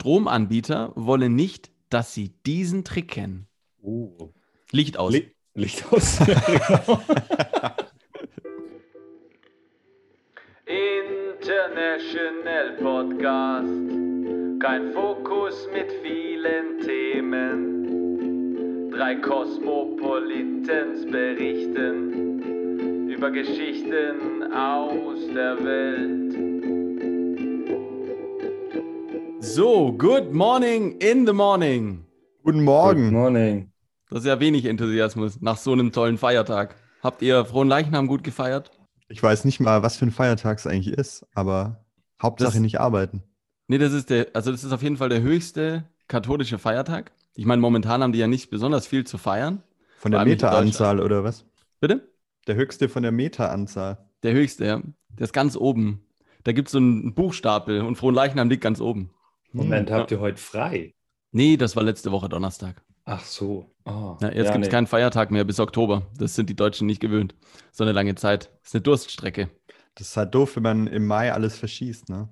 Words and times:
Stromanbieter 0.00 0.92
wollen 0.94 1.34
nicht, 1.34 1.72
dass 1.90 2.14
sie 2.14 2.30
diesen 2.46 2.84
Trick 2.84 3.08
kennen. 3.08 3.48
Oh. 3.82 4.32
Licht 4.70 4.96
aus. 4.96 5.12
Li 5.12 5.32
Licht 5.54 5.92
aus. 5.92 6.20
International 10.66 12.76
Podcast. 12.80 13.74
Kein 14.60 14.92
Fokus 14.92 15.66
mit 15.72 15.90
vielen 16.04 16.78
Themen. 16.86 18.92
Drei 18.92 19.16
Kosmopolitens 19.16 21.06
berichten 21.10 23.10
über 23.10 23.32
Geschichten 23.32 24.52
aus 24.52 25.26
der 25.34 25.58
Welt. 25.64 26.57
So, 29.54 29.92
good 29.96 30.32
morning 30.32 30.98
in 31.00 31.26
the 31.26 31.32
morning. 31.32 32.04
Guten 32.44 32.58
Good 32.58 32.64
Morgen. 32.64 33.12
morning. 33.12 33.72
Das 34.10 34.20
ist 34.20 34.26
ja 34.26 34.40
wenig 34.40 34.64
Enthusiasmus 34.66 35.40
nach 35.40 35.56
so 35.56 35.72
einem 35.72 35.92
tollen 35.92 36.18
Feiertag. 36.18 36.76
Habt 37.02 37.22
ihr 37.22 37.44
Frohen 37.44 37.68
Leichnam 37.68 38.06
gut 38.08 38.24
gefeiert? 38.24 38.70
Ich 39.08 39.22
weiß 39.22 39.44
nicht 39.44 39.60
mal, 39.60 39.82
was 39.82 39.96
für 39.96 40.06
ein 40.06 40.10
Feiertag 40.10 40.58
es 40.58 40.66
eigentlich 40.66 40.92
ist, 40.96 41.26
aber 41.34 41.84
Hauptsache 42.22 42.52
Das- 42.52 42.60
nicht 42.60 42.78
arbeiten. 42.80 43.22
Nee, 43.68 43.78
das 43.78 43.92
ist 43.92 44.10
der, 44.10 44.28
also 44.34 44.50
das 44.50 44.64
ist 44.64 44.72
auf 44.72 44.82
jeden 44.82 44.96
Fall 44.96 45.08
der 45.08 45.20
höchste 45.22 45.84
katholische 46.08 46.58
Feiertag. 46.58 47.12
Ich 47.34 47.44
meine, 47.46 47.60
momentan 47.62 48.02
haben 48.02 48.12
die 48.12 48.18
ja 48.18 48.26
nicht 48.26 48.50
besonders 48.50 48.86
viel 48.86 49.04
zu 49.04 49.18
feiern. 49.18 49.62
Von 49.98 50.12
der 50.12 50.24
Meteranzahl 50.24 51.00
oder 51.00 51.24
was? 51.24 51.44
Bitte? 51.80 52.08
Der 52.46 52.54
höchste 52.54 52.88
von 52.88 53.02
der 53.02 53.12
Meteranzahl. 53.12 53.98
Der 54.22 54.32
höchste, 54.32 54.64
ja. 54.66 54.82
Der 55.18 55.24
ist 55.24 55.32
ganz 55.32 55.56
oben. 55.56 56.02
Da 56.44 56.52
gibt 56.52 56.68
es 56.68 56.72
so 56.72 56.78
einen 56.78 57.14
Buchstapel 57.14 57.82
und 57.82 57.96
Frohen 57.96 58.14
Leichnam 58.14 58.48
liegt 58.48 58.62
ganz 58.62 58.80
oben. 58.80 59.10
Moment, 59.52 59.90
Hm, 59.90 59.96
habt 59.96 60.10
ihr 60.10 60.20
heute 60.20 60.38
frei? 60.40 60.94
Nee, 61.32 61.56
das 61.56 61.76
war 61.76 61.82
letzte 61.82 62.10
Woche 62.12 62.28
Donnerstag. 62.28 62.82
Ach 63.04 63.24
so. 63.24 63.70
Oh, 63.84 64.16
Ja, 64.20 64.30
jetzt 64.32 64.52
gibt 64.52 64.64
es 64.64 64.68
nee. 64.68 64.68
keinen 64.68 64.86
Feiertag 64.86 65.30
mehr 65.30 65.44
bis 65.44 65.60
Oktober. 65.60 66.02
Das 66.18 66.34
sind 66.34 66.50
die 66.50 66.56
Deutschen 66.56 66.86
nicht 66.86 67.00
gewöhnt. 67.00 67.34
So 67.72 67.84
eine 67.84 67.92
lange 67.92 68.14
Zeit. 68.14 68.50
Das 68.62 68.68
ist 68.70 68.74
eine 68.74 68.82
Durststrecke. 68.82 69.48
Das 69.94 70.08
ist 70.08 70.16
halt 70.16 70.34
doof, 70.34 70.56
wenn 70.56 70.62
man 70.62 70.86
im 70.86 71.06
Mai 71.06 71.32
alles 71.32 71.56
verschießt, 71.58 72.08
ne? 72.10 72.28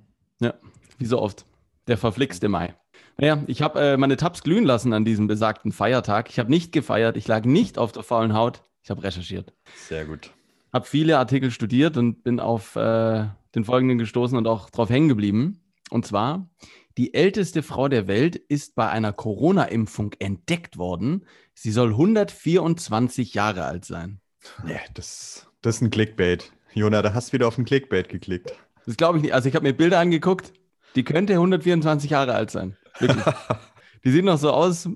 Wie 0.99 1.07
so 1.07 1.21
oft. 1.21 1.47
Der 1.89 1.97
verflixte 1.99 2.49
Mai. 2.49 2.75
Naja, 3.17 3.43
ich 3.47 3.63
habe 3.63 3.81
äh, 3.81 3.97
meine 3.97 4.17
Tabs 4.17 4.43
glühen 4.43 4.65
lassen 4.65 4.93
an 4.93 5.05
diesem 5.05 5.27
besagten 5.27 5.73
Feiertag. 5.73 6.29
Ich 6.31 6.39
habe 6.39 6.51
nicht 6.51 6.73
gefeiert. 6.73 7.17
Ich 7.17 7.27
lag 7.27 7.45
nicht 7.45 7.79
auf 7.79 7.93
der 7.93 8.03
faulen 8.03 8.35
Haut. 8.35 8.63
Ich 8.83 8.91
habe 8.91 9.03
recherchiert. 9.03 9.53
Sehr 9.89 10.05
gut. 10.05 10.31
Habe 10.73 10.85
viele 10.87 11.19
Artikel 11.19 11.51
studiert 11.51 11.97
und 11.97 12.23
bin 12.23 12.39
auf 12.41 12.77
äh, 12.77 13.27
den 13.55 13.65
folgenden 13.65 13.99
gestoßen 13.99 14.37
und 14.37 14.47
auch 14.47 14.69
drauf 14.71 14.91
hängen 14.91 15.09
geblieben. 15.09 15.61
Und 15.91 16.05
zwar, 16.07 16.49
die 16.97 17.13
älteste 17.15 17.63
Frau 17.63 17.89
der 17.89 18.07
Welt 18.07 18.37
ist 18.37 18.75
bei 18.75 18.89
einer 18.89 19.13
Corona-Impfung 19.13 20.15
entdeckt 20.19 20.79
worden. 20.79 21.27
Sie 21.55 21.71
soll 21.71 21.91
124 21.91 23.35
Jahre 23.35 23.65
alt 23.65 23.85
sein. 23.85 24.21
Nee, 24.65 24.79
das, 24.95 25.47
das 25.61 25.77
ist 25.77 25.83
ein 25.83 25.91
Clickbait. 25.91 26.53
Jona, 26.73 27.03
da 27.03 27.13
hast 27.13 27.29
du 27.29 27.33
wieder 27.35 27.49
auf 27.49 27.57
den 27.57 27.65
Clickbait 27.65 28.09
geklickt. 28.09 28.55
Das 28.87 28.97
glaube 28.97 29.19
ich 29.19 29.23
nicht. 29.25 29.35
Also 29.35 29.49
ich 29.49 29.55
habe 29.55 29.67
mir 29.67 29.75
Bilder 29.75 29.99
angeguckt. 29.99 30.53
Die 30.95 31.05
könnte 31.05 31.35
124 31.35 32.11
Jahre 32.11 32.35
alt 32.35 32.51
sein. 32.51 32.77
Wirklich. 32.99 33.25
die 34.05 34.11
sieht 34.11 34.25
noch 34.25 34.39
so 34.39 34.51
aus, 34.51 34.89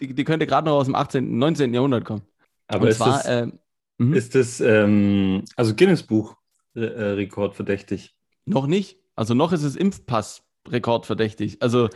die, 0.00 0.14
die 0.14 0.24
könnte 0.24 0.46
gerade 0.46 0.68
noch 0.68 0.76
aus 0.76 0.86
dem 0.86 0.94
18., 0.94 1.38
19. 1.38 1.72
Jahrhundert 1.72 2.04
kommen. 2.04 2.22
Aber 2.66 2.82
Und 2.82 2.88
ist 2.88 2.96
zwar, 2.96 3.18
das, 3.18 3.26
äh, 3.26 3.46
mhm. 3.98 4.14
ist 4.14 4.34
das 4.34 4.60
ähm, 4.60 5.44
also 5.54 5.74
Guinness-Buch 5.74 6.36
äh, 6.74 6.80
äh, 7.22 7.52
verdächtig? 7.52 8.16
noch 8.44 8.66
nicht. 8.66 8.98
Also 9.14 9.34
noch 9.34 9.52
ist 9.52 9.62
es 9.62 9.76
Impfpass 9.76 10.47
rekordverdächtig. 10.72 11.62
Also 11.62 11.88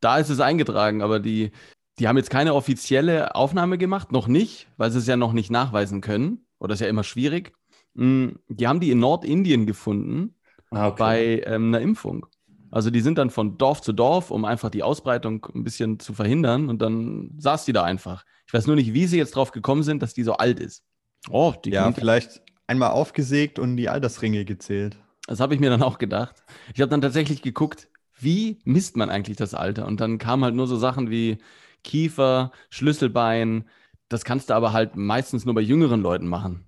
da 0.00 0.18
ist 0.18 0.30
es 0.30 0.40
eingetragen, 0.40 1.02
aber 1.02 1.20
die, 1.20 1.52
die 1.98 2.08
haben 2.08 2.16
jetzt 2.16 2.30
keine 2.30 2.54
offizielle 2.54 3.34
Aufnahme 3.34 3.78
gemacht, 3.78 4.12
noch 4.12 4.26
nicht, 4.28 4.68
weil 4.76 4.90
sie 4.90 4.98
es 4.98 5.06
ja 5.06 5.16
noch 5.16 5.32
nicht 5.32 5.50
nachweisen 5.50 6.00
können. 6.00 6.46
Oder 6.58 6.74
ist 6.74 6.80
ja 6.80 6.88
immer 6.88 7.04
schwierig. 7.04 7.52
Mm, 7.94 8.30
Die 8.48 8.66
haben 8.68 8.80
die 8.80 8.90
in 8.90 8.98
Nordindien 9.00 9.66
gefunden. 9.66 10.34
Ah, 10.70 10.88
okay. 10.88 10.98
bei 10.98 11.42
ähm, 11.46 11.68
einer 11.68 11.80
Impfung. 11.80 12.26
Also 12.70 12.90
die 12.90 13.00
sind 13.00 13.18
dann 13.18 13.30
von 13.30 13.56
Dorf 13.58 13.80
zu 13.82 13.92
Dorf, 13.92 14.30
um 14.32 14.44
einfach 14.44 14.70
die 14.70 14.82
Ausbreitung 14.82 15.46
ein 15.54 15.62
bisschen 15.64 16.00
zu 16.00 16.12
verhindern. 16.14 16.68
Und 16.68 16.82
dann 16.82 17.30
saß 17.38 17.64
die 17.64 17.72
da 17.72 17.84
einfach. 17.84 18.24
Ich 18.46 18.52
weiß 18.54 18.66
nur 18.66 18.76
nicht, 18.76 18.92
wie 18.92 19.06
sie 19.06 19.18
jetzt 19.18 19.36
drauf 19.36 19.52
gekommen 19.52 19.82
sind, 19.84 20.02
dass 20.02 20.14
die 20.14 20.24
so 20.24 20.34
alt 20.34 20.58
ist. 20.60 20.82
Oh, 21.30 21.54
die 21.64 21.70
Ja, 21.70 21.92
vielleicht 21.92 22.42
einmal 22.66 22.90
aufgesägt 22.90 23.58
und 23.58 23.76
die 23.76 23.88
Altersringe 23.88 24.44
gezählt. 24.44 24.98
Das 25.26 25.40
habe 25.40 25.54
ich 25.54 25.60
mir 25.60 25.70
dann 25.70 25.82
auch 25.82 25.98
gedacht. 25.98 26.42
Ich 26.74 26.80
habe 26.80 26.90
dann 26.90 27.00
tatsächlich 27.00 27.42
geguckt, 27.42 27.88
wie 28.18 28.58
misst 28.64 28.96
man 28.96 29.10
eigentlich 29.10 29.36
das 29.36 29.54
Alter? 29.54 29.86
Und 29.86 30.00
dann 30.00 30.18
kamen 30.18 30.44
halt 30.44 30.54
nur 30.54 30.66
so 30.66 30.76
Sachen 30.76 31.10
wie 31.10 31.38
Kiefer, 31.82 32.52
Schlüsselbein. 32.70 33.64
Das 34.08 34.24
kannst 34.24 34.50
du 34.50 34.54
aber 34.54 34.72
halt 34.72 34.96
meistens 34.96 35.44
nur 35.44 35.54
bei 35.54 35.60
jüngeren 35.60 36.00
Leuten 36.00 36.26
machen. 36.26 36.66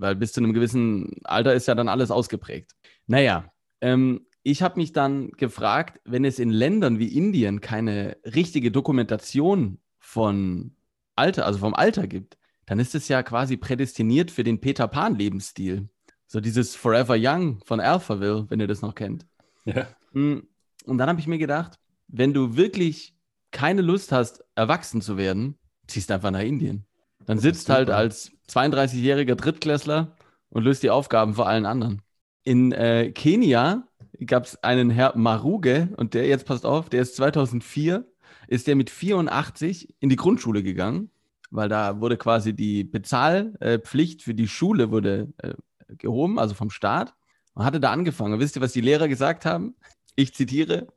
Weil 0.00 0.14
bis 0.14 0.32
zu 0.32 0.40
einem 0.40 0.52
gewissen 0.52 1.16
Alter 1.24 1.54
ist 1.54 1.66
ja 1.66 1.74
dann 1.74 1.88
alles 1.88 2.10
ausgeprägt. 2.10 2.72
Naja, 3.06 3.52
ähm, 3.80 4.26
ich 4.42 4.62
habe 4.62 4.78
mich 4.78 4.92
dann 4.92 5.32
gefragt, 5.32 6.00
wenn 6.04 6.24
es 6.24 6.38
in 6.38 6.50
Ländern 6.50 7.00
wie 7.00 7.08
Indien 7.08 7.60
keine 7.60 8.16
richtige 8.24 8.70
Dokumentation 8.70 9.78
von 9.98 10.76
Alter, 11.16 11.46
also 11.46 11.58
vom 11.58 11.74
Alter 11.74 12.06
gibt, 12.06 12.38
dann 12.64 12.78
ist 12.78 12.94
es 12.94 13.08
ja 13.08 13.22
quasi 13.24 13.56
prädestiniert 13.56 14.30
für 14.30 14.44
den 14.44 14.60
Peter 14.60 14.86
Pan-Lebensstil. 14.86 15.88
So 16.26 16.40
dieses 16.40 16.74
Forever 16.74 17.16
Young 17.18 17.60
von 17.64 17.80
Alphaville, 17.80 18.46
wenn 18.48 18.60
ihr 18.60 18.66
das 18.66 18.82
noch 18.82 18.94
kennt. 18.94 19.26
Ja. 19.64 19.86
Mm, 20.12 20.38
Und 20.84 20.98
dann 20.98 21.08
habe 21.08 21.20
ich 21.20 21.26
mir 21.26 21.38
gedacht, 21.38 21.78
wenn 22.08 22.32
du 22.34 22.56
wirklich 22.56 23.14
keine 23.50 23.82
Lust 23.82 24.12
hast, 24.12 24.44
erwachsen 24.54 25.00
zu 25.00 25.16
werden, 25.16 25.56
ziehst 25.86 26.10
einfach 26.10 26.30
nach 26.30 26.40
Indien. 26.40 26.84
Dann 27.24 27.38
sitzt 27.38 27.68
halt 27.70 27.90
als 27.90 28.32
32-jähriger 28.48 29.34
Drittklässler 29.34 30.16
und 30.50 30.62
löst 30.62 30.82
die 30.82 30.90
Aufgaben 30.90 31.34
vor 31.34 31.48
allen 31.48 31.66
anderen. 31.66 32.02
In 32.44 32.72
äh, 32.72 33.10
Kenia 33.12 33.88
gab 34.24 34.44
es 34.44 34.62
einen 34.62 34.90
Herr 34.90 35.16
Maruge 35.16 35.88
und 35.96 36.14
der, 36.14 36.26
jetzt 36.26 36.46
passt 36.46 36.64
auf, 36.64 36.88
der 36.88 37.02
ist 37.02 37.16
2004, 37.16 38.06
ist 38.48 38.66
der 38.66 38.76
mit 38.76 38.90
84 38.90 39.94
in 40.00 40.08
die 40.08 40.16
Grundschule 40.16 40.62
gegangen, 40.62 41.10
weil 41.50 41.68
da 41.68 42.00
wurde 42.00 42.16
quasi 42.16 42.54
die 42.54 42.84
Bezahlpflicht 42.84 44.22
für 44.22 44.34
die 44.34 44.48
Schule 44.48 44.90
wurde 44.90 45.32
äh, 45.38 45.54
gehoben, 45.88 46.38
also 46.38 46.54
vom 46.54 46.70
Staat, 46.70 47.14
und 47.54 47.64
hatte 47.64 47.80
da 47.80 47.92
angefangen. 47.92 48.34
Und 48.34 48.40
wisst 48.40 48.56
ihr, 48.56 48.62
was 48.62 48.72
die 48.72 48.80
Lehrer 48.80 49.08
gesagt 49.08 49.44
haben? 49.44 49.74
Ich 50.14 50.34
zitiere, 50.34 50.88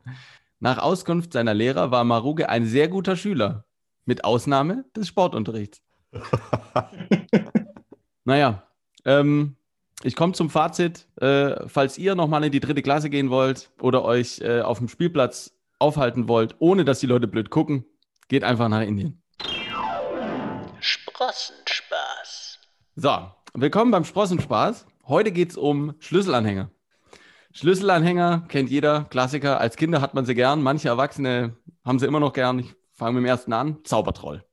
nach 0.58 0.78
Auskunft 0.78 1.32
seiner 1.32 1.54
Lehrer 1.54 1.90
war 1.90 2.04
Maruge 2.04 2.48
ein 2.48 2.66
sehr 2.66 2.88
guter 2.88 3.16
Schüler, 3.16 3.64
mit 4.04 4.24
Ausnahme 4.24 4.84
des 4.96 5.08
Sportunterrichts. 5.08 5.82
Naja, 8.24 8.62
ähm, 9.04 9.56
ich 10.02 10.14
komme 10.14 10.34
zum 10.34 10.50
Fazit. 10.50 11.08
Äh, 11.20 11.66
falls 11.66 11.98
ihr 11.98 12.14
nochmal 12.14 12.44
in 12.44 12.52
die 12.52 12.60
dritte 12.60 12.82
Klasse 12.82 13.10
gehen 13.10 13.30
wollt 13.30 13.70
oder 13.80 14.04
euch 14.04 14.40
äh, 14.40 14.60
auf 14.60 14.78
dem 14.78 14.88
Spielplatz 14.88 15.52
aufhalten 15.78 16.28
wollt, 16.28 16.54
ohne 16.58 16.84
dass 16.84 17.00
die 17.00 17.06
Leute 17.06 17.26
blöd 17.26 17.50
gucken, 17.50 17.84
geht 18.28 18.44
einfach 18.44 18.68
nach 18.68 18.82
Indien. 18.82 19.22
Sprossenspaß. 20.80 22.58
So, 22.96 23.32
willkommen 23.54 23.90
beim 23.90 24.04
Sprossenspaß. 24.04 24.86
Heute 25.06 25.32
geht 25.32 25.50
es 25.50 25.56
um 25.56 25.94
Schlüsselanhänger. 25.98 26.70
Schlüsselanhänger 27.52 28.44
kennt 28.48 28.70
jeder, 28.70 29.04
Klassiker. 29.10 29.60
Als 29.60 29.76
Kinder 29.76 30.00
hat 30.00 30.14
man 30.14 30.24
sie 30.24 30.34
gern, 30.34 30.62
manche 30.62 30.88
Erwachsene 30.88 31.56
haben 31.84 31.98
sie 31.98 32.06
immer 32.06 32.20
noch 32.20 32.32
gern. 32.32 32.60
Ich 32.60 32.74
fange 32.92 33.14
mit 33.14 33.22
dem 33.24 33.26
ersten 33.26 33.52
an. 33.52 33.78
Zaubertroll. 33.84 34.44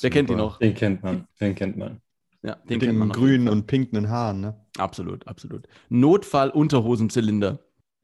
Wer 0.00 0.10
kennt 0.10 0.30
die 0.30 0.34
noch? 0.34 0.58
Den 0.58 0.74
kennt 0.74 1.02
man. 1.02 1.28
Den 1.40 1.54
kennt 1.54 1.76
man. 1.76 2.00
Ja, 2.42 2.54
den 2.54 2.78
Mit 2.78 2.80
kennt 2.80 2.98
man 2.98 3.08
den 3.08 3.08
noch. 3.08 3.16
grünen 3.16 3.48
und 3.48 3.66
pinken 3.66 4.08
Haaren, 4.08 4.40
ne? 4.40 4.66
Absolut, 4.78 5.26
absolut. 5.26 5.66
Notfall-Unterhosenzylinder. 5.88 7.58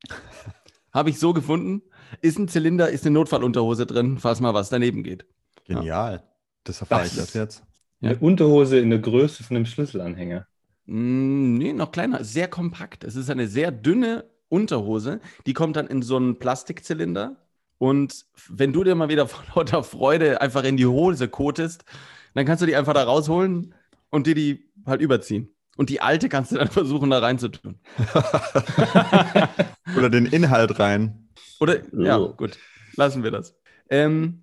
Habe 0.93 1.11
ich 1.11 1.19
so 1.19 1.33
gefunden. 1.33 1.83
Ist 2.21 2.39
ein 2.39 2.49
Zylinder, 2.49 2.91
ist 2.91 3.07
eine 3.07 3.15
Notfallunterhose 3.15 3.87
drin, 3.87 4.19
falls 4.19 4.41
mal 4.41 4.53
was 4.53 4.69
daneben 4.69 5.03
geht. 5.03 5.25
Genial. 5.65 6.23
Das 6.65 6.81
erfahre 6.81 7.03
Das 7.05 7.13
ich 7.13 7.19
erst 7.19 7.35
jetzt. 7.35 7.65
Ja. 8.01 8.11
Eine 8.11 8.19
Unterhose 8.19 8.79
in 8.79 8.91
der 8.91 8.99
Größe 8.99 9.43
von 9.43 9.57
einem 9.57 9.65
Schlüsselanhänger. 9.67 10.47
Mm, 10.93 11.57
nee, 11.57 11.73
noch 11.73 11.91
kleiner, 11.91 12.23
sehr 12.23 12.49
kompakt. 12.49 13.03
Es 13.03 13.17
ist 13.17 13.31
eine 13.31 13.49
sehr 13.49 13.73
dünne 13.73 14.27
Unterhose, 14.51 15.21
die 15.47 15.55
kommt 15.55 15.77
dann 15.77 15.87
in 15.87 16.03
so 16.03 16.17
einen 16.17 16.39
Plastikzylinder. 16.39 17.37
Und 17.79 18.27
wenn 18.49 18.75
du 18.75 18.85
dir 18.85 18.95
mal 18.95 19.09
wieder 19.09 19.27
vor 19.29 19.43
lauter 19.55 19.85
Freude 19.85 20.43
einfach 20.43 20.65
in 20.65 20.77
die 20.77 20.85
Hose 20.85 21.29
kotest, 21.29 21.87
dann 22.35 22.45
kannst 22.45 22.61
du 22.61 22.67
die 22.67 22.77
einfach 22.77 22.93
da 22.93 23.05
rausholen 23.05 23.75
und 24.11 24.27
dir 24.27 24.35
die 24.35 24.71
halt 24.85 25.01
überziehen. 25.01 25.49
Und 25.79 25.89
die 25.89 26.03
alte 26.03 26.29
kannst 26.29 26.53
du 26.53 26.57
dann 26.57 26.69
versuchen, 26.69 27.09
da 27.09 27.21
reinzutun. 27.21 27.81
Oder 29.97 30.11
den 30.11 30.27
Inhalt 30.27 30.79
rein. 30.79 31.31
Oder, 31.59 31.79
ja, 31.99 32.19
gut, 32.19 32.59
lassen 32.97 33.23
wir 33.23 33.31
das. 33.31 33.57
Ähm, 33.89 34.43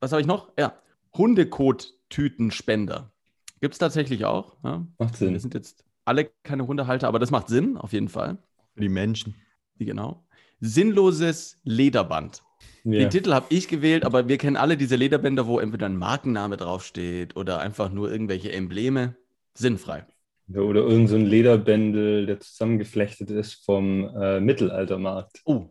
was 0.00 0.12
habe 0.12 0.20
ich 0.20 0.26
noch? 0.26 0.52
Ja, 0.58 0.74
Hundekot-Tütenspender. 1.16 3.10
Gibt 3.60 3.74
es 3.74 3.78
tatsächlich 3.78 4.24
auch. 4.24 4.56
Ja. 4.64 4.86
Macht 4.98 5.20
Wir 5.20 5.28
Sinn. 5.28 5.38
sind 5.38 5.54
jetzt 5.54 5.84
alle 6.04 6.30
keine 6.42 6.66
Hundehalter, 6.66 7.08
aber 7.08 7.18
das 7.18 7.30
macht 7.30 7.48
Sinn, 7.48 7.76
auf 7.76 7.92
jeden 7.92 8.08
Fall. 8.08 8.38
Für 8.74 8.80
die 8.80 8.88
Menschen. 8.88 9.34
Wie 9.76 9.84
genau? 9.84 10.24
Sinnloses 10.60 11.58
Lederband. 11.64 12.42
Ja. 12.84 13.00
Den 13.00 13.10
Titel 13.10 13.32
habe 13.32 13.46
ich 13.50 13.68
gewählt, 13.68 14.04
aber 14.04 14.28
wir 14.28 14.38
kennen 14.38 14.56
alle 14.56 14.76
diese 14.76 14.96
Lederbänder, 14.96 15.46
wo 15.46 15.58
entweder 15.58 15.86
ein 15.86 15.96
Markenname 15.96 16.56
draufsteht 16.56 17.36
oder 17.36 17.60
einfach 17.60 17.90
nur 17.90 18.10
irgendwelche 18.10 18.52
Embleme. 18.52 19.16
Sinnfrei. 19.54 20.06
Ja, 20.48 20.60
Oder 20.60 20.80
irgend 20.80 21.10
so 21.10 21.16
ein 21.16 21.26
Lederbändel, 21.26 22.24
der 22.26 22.40
zusammengeflechtet 22.40 23.30
ist 23.30 23.64
vom 23.64 24.08
äh, 24.16 24.40
Mittelaltermarkt. 24.40 25.42
Oh, 25.44 25.68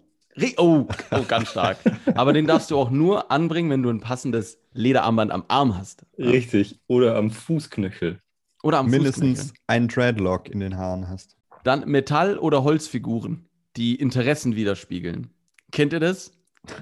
oh, 0.57 0.87
oh, 1.11 1.23
ganz 1.27 1.49
stark. 1.49 1.77
aber 2.15 2.33
den 2.33 2.47
darfst 2.47 2.71
du 2.71 2.77
auch 2.77 2.89
nur 2.89 3.31
anbringen, 3.31 3.69
wenn 3.69 3.83
du 3.83 3.89
ein 3.89 3.99
passendes 3.99 4.59
Lederarmband 4.73 5.31
am 5.31 5.43
Arm 5.47 5.77
hast. 5.77 6.05
Richtig. 6.17 6.79
Oder 6.87 7.15
am 7.15 7.31
Fußknöchel. 7.31 8.19
Oder 8.63 8.79
am 8.79 8.89
Mindestens 8.89 9.39
Fußknöchel. 9.39 9.63
einen 9.67 9.87
Dreadlock 9.87 10.49
in 10.49 10.59
den 10.59 10.77
Haaren 10.77 11.07
hast. 11.09 11.35
Dann 11.63 11.87
Metall- 11.89 12.37
oder 12.37 12.63
Holzfiguren, 12.63 13.47
die 13.75 13.95
Interessen 13.95 14.55
widerspiegeln. 14.55 15.31
Kennt 15.71 15.93
ihr 15.93 15.99
das? 15.99 16.31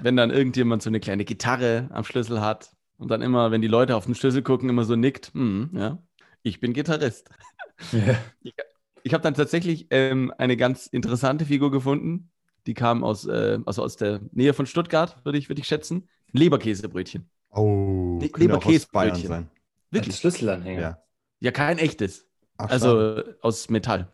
Wenn 0.02 0.16
dann 0.16 0.30
irgendjemand 0.30 0.82
so 0.82 0.90
eine 0.90 1.00
kleine 1.00 1.24
Gitarre 1.24 1.88
am 1.92 2.04
Schlüssel 2.04 2.40
hat 2.40 2.70
und 2.98 3.10
dann 3.10 3.22
immer, 3.22 3.50
wenn 3.50 3.62
die 3.62 3.68
Leute 3.68 3.96
auf 3.96 4.06
den 4.06 4.14
Schlüssel 4.14 4.42
gucken, 4.42 4.68
immer 4.68 4.84
so 4.84 4.96
nickt. 4.96 5.32
Hm, 5.34 5.70
ja, 5.72 5.98
ich 6.42 6.60
bin 6.60 6.72
Gitarrist. 6.72 7.30
Ja. 7.92 8.16
Ich 9.02 9.14
habe 9.14 9.22
dann 9.22 9.34
tatsächlich 9.34 9.86
ähm, 9.90 10.32
eine 10.38 10.56
ganz 10.56 10.86
interessante 10.86 11.44
Figur 11.44 11.70
gefunden. 11.70 12.30
Die 12.66 12.74
kam 12.74 13.04
aus, 13.04 13.26
äh, 13.26 13.58
also 13.66 13.82
aus 13.82 13.96
der 13.96 14.20
Nähe 14.32 14.52
von 14.54 14.66
Stuttgart, 14.66 15.16
würde 15.24 15.38
ich, 15.38 15.48
würde 15.48 15.60
ich 15.60 15.68
schätzen. 15.68 16.08
Leberkäsebrötchen. 16.32 17.28
Oh, 17.50 18.18
Le- 18.20 18.30
Leberkäsebrötchen. 18.36 19.28
sein. 19.28 19.50
Wirklich? 19.90 20.14
Als 20.14 20.20
Schlüsselanhänger. 20.20 20.80
Ja. 20.80 21.02
Ja, 21.40 21.50
kein 21.52 21.78
echtes. 21.78 22.26
Ach, 22.56 22.70
Also 22.70 23.18
äh, 23.18 23.34
aus 23.42 23.68
Metall. 23.70 24.08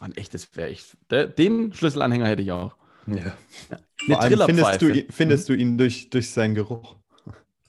Ein 0.00 0.12
echtes 0.16 0.48
wäre 0.56 0.68
ich. 0.70 0.96
Der, 1.10 1.26
den 1.26 1.72
Schlüsselanhänger 1.72 2.26
hätte 2.26 2.42
ich 2.42 2.52
auch. 2.52 2.76
Ja. 3.06 3.16
Eine 3.16 3.80
Vor 4.06 4.20
allem 4.20 4.40
findest 4.40 4.82
du, 4.82 4.86
Trillerpfeife. 4.86 4.98
ihn- 4.98 5.06
findest 5.12 5.48
du 5.48 5.52
ihn 5.54 5.78
durch, 5.78 6.10
durch 6.10 6.30
seinen 6.30 6.54
Geruch. 6.54 6.96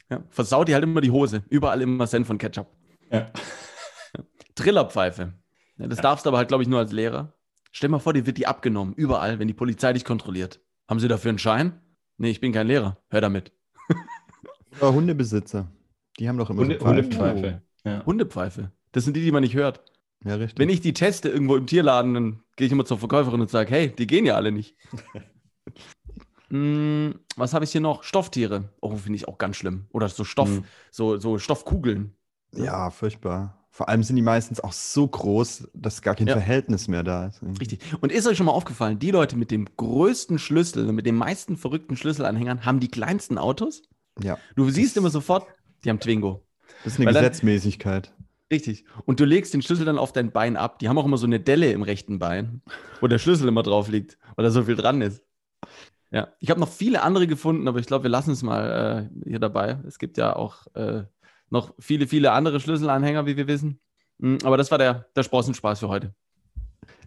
Ja, 0.09 0.23
versaut 0.29 0.67
die 0.67 0.73
halt 0.73 0.83
immer 0.83 1.01
die 1.01 1.11
Hose. 1.11 1.43
Überall 1.49 1.81
immer 1.81 2.05
Senf 2.07 2.27
von 2.27 2.37
Ketchup. 2.37 2.67
Ja. 3.11 3.31
Trillerpfeife. 4.55 5.33
Ja, 5.77 5.87
das 5.87 5.99
darfst 6.01 6.25
du 6.25 6.29
aber 6.29 6.37
halt, 6.37 6.47
glaube 6.47 6.63
ich, 6.63 6.69
nur 6.69 6.79
als 6.79 6.91
Lehrer. 6.91 7.33
Stell 7.71 7.89
mal 7.89 7.99
vor, 7.99 8.13
dir 8.13 8.25
wird 8.25 8.37
die 8.37 8.47
abgenommen. 8.47 8.93
Überall, 8.95 9.39
wenn 9.39 9.47
die 9.47 9.53
Polizei 9.53 9.93
dich 9.93 10.05
kontrolliert. 10.05 10.59
Haben 10.87 10.99
sie 10.99 11.07
dafür 11.07 11.29
einen 11.29 11.39
Schein? 11.39 11.79
Nee, 12.17 12.29
ich 12.31 12.39
bin 12.41 12.51
kein 12.53 12.67
Lehrer. 12.67 12.97
Hör 13.09 13.21
damit. 13.21 13.51
Oder 14.79 14.93
Hundebesitzer. 14.93 15.69
Die 16.19 16.27
haben 16.27 16.37
doch 16.37 16.49
immer 16.49 16.61
Hunde, 16.61 16.79
so. 16.79 16.85
Hundepfeife. 16.87 17.61
Ja. 17.83 18.05
Hundepfeife. 18.05 18.71
Das 18.91 19.03
sind 19.05 19.15
die, 19.15 19.21
die 19.21 19.31
man 19.31 19.43
nicht 19.43 19.53
hört. 19.55 19.81
Ja, 20.25 20.35
richtig. 20.35 20.57
Wenn 20.59 20.69
ich 20.69 20.81
die 20.81 20.93
teste 20.93 21.29
irgendwo 21.29 21.55
im 21.55 21.67
Tierladen, 21.67 22.13
dann 22.15 22.43
gehe 22.55 22.65
ich 22.65 22.73
immer 22.73 22.85
zur 22.85 22.97
Verkäuferin 22.97 23.39
und 23.41 23.49
sage, 23.51 23.69
hey, 23.69 23.89
die 23.95 24.07
gehen 24.07 24.25
ja 24.25 24.35
alle 24.35 24.51
nicht. 24.51 24.75
Hm, 26.49 27.19
was 27.35 27.53
habe 27.53 27.65
ich 27.65 27.71
hier 27.71 27.81
noch? 27.81 28.03
Stofftiere. 28.03 28.69
Oh, 28.81 28.95
finde 28.95 29.17
ich 29.17 29.27
auch 29.27 29.37
ganz 29.37 29.57
schlimm. 29.57 29.85
Oder 29.91 30.09
so 30.09 30.23
Stoff, 30.23 30.49
Hm. 30.49 30.63
so, 30.91 31.17
so 31.17 31.37
Stoffkugeln. 31.37 32.13
ja, 32.53 32.89
furchtbar. 32.89 33.66
Vor 33.77 33.89
allem 33.89 34.01
sind 34.01 34.15
die 34.15 34.23
meistens 34.23 34.59
auch 34.59 34.73
so 34.73 35.07
groß, 35.07 35.67
dass 35.75 36.01
gar 36.01 36.15
kein 36.15 36.25
Ja. 36.25 36.33
Verhältnis 36.33 36.87
mehr 36.87 37.03
da 37.03 37.27
ist. 37.27 37.43
Richtig. 37.61 37.79
Und 38.01 38.11
ist 38.11 38.25
euch 38.25 38.35
schon 38.35 38.47
mal 38.47 38.51
aufgefallen, 38.53 38.97
die 38.97 39.11
Leute 39.11 39.35
mit 39.37 39.51
dem 39.51 39.67
größten 39.77 40.39
Schlüssel 40.39 40.89
und 40.89 40.95
mit 40.95 41.05
den 41.05 41.13
meisten 41.13 41.57
verrückten 41.57 41.95
Schlüsselanhängern 41.95 42.65
haben 42.65 42.79
die 42.79 42.87
kleinsten 42.87 43.37
Autos? 43.37 43.83
Ja, 44.19 44.39
Du 44.55 44.67
siehst 44.71 44.97
immer 44.97 45.11
sofort, 45.11 45.45
die 45.85 45.91
haben 45.91 45.99
Twingo. 45.99 46.43
das 46.83 46.93
ist 46.93 46.99
eine 46.99 47.05
Weil 47.05 47.13
dann- 47.13 47.21
Gesetzmäßigkeit. 47.25 48.11
Richtig. 48.51 48.85
Und 49.05 49.19
du 49.19 49.25
legst 49.25 49.53
den 49.53 49.61
Schlüssel 49.61 49.85
dann 49.85 49.99
auf 49.99 50.11
dein 50.11 50.31
Bein 50.31 50.57
ab. 50.57 50.79
Die 50.79 50.89
haben 50.89 50.97
auch 50.97 51.05
immer 51.05 51.17
so 51.19 51.27
eine 51.27 51.39
Delle 51.39 51.71
im 51.71 51.83
rechten 51.83 52.17
Bein, 52.17 52.63
wo 52.99 53.05
der 53.05 53.19
Schlüssel 53.19 53.47
immer 53.47 53.61
drauf 53.61 53.89
liegt, 53.89 54.17
weil 54.35 54.43
da 54.45 54.49
so 54.49 54.63
viel 54.63 54.75
dran 54.75 55.01
ist. 55.03 55.21
Ja, 56.09 56.29
ich 56.39 56.49
habe 56.49 56.59
noch 56.59 56.69
viele 56.69 57.03
andere 57.03 57.27
gefunden, 57.27 57.67
aber 57.67 57.77
ich 57.77 57.85
glaube, 57.85 58.05
wir 58.05 58.09
lassen 58.09 58.31
es 58.31 58.41
mal 58.41 59.09
äh, 59.23 59.29
hier 59.29 59.37
dabei. 59.39 59.77
Es 59.85 59.99
gibt 59.99 60.17
ja 60.17 60.35
auch 60.35 60.65
äh, 60.73 61.03
noch 61.49 61.73
viele, 61.79 62.07
viele 62.07 62.31
andere 62.31 62.59
Schlüsselanhänger, 62.59 63.25
wie 63.25 63.37
wir 63.37 63.47
wissen. 63.47 63.79
Mm, 64.19 64.37
Aber 64.43 64.57
das 64.57 64.71
war 64.71 64.77
der, 64.77 65.07
der 65.15 65.23
Sprossenspaß 65.23 65.79
für 65.79 65.89
heute. 65.89 66.13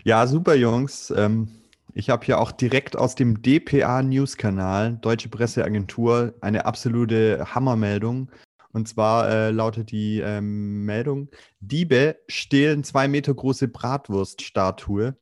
Ja, 0.05 0.27
super, 0.27 0.55
Jungs. 0.55 1.13
Ähm, 1.17 1.49
ich 1.93 2.11
habe 2.11 2.25
hier 2.25 2.41
auch 2.41 2.53
direkt 2.53 2.97
aus 2.97 3.15
dem 3.15 3.43
DPA 3.43 4.03
News-Kanal, 4.03 4.99
Deutsche 5.01 5.29
Presseagentur, 5.29 6.35
eine 6.41 6.65
absolute 6.65 7.55
Hammermeldung. 7.55 8.31
Und 8.73 8.87
zwar 8.89 9.29
äh, 9.29 9.51
lautet 9.51 9.91
die 9.91 10.21
ähm, 10.21 10.85
Meldung: 10.85 11.29
Diebe 11.59 12.17
stehlen 12.29 12.85
zwei 12.85 13.09
Meter 13.09 13.35
große 13.35 13.69
Bratwurststatue. 13.69 15.17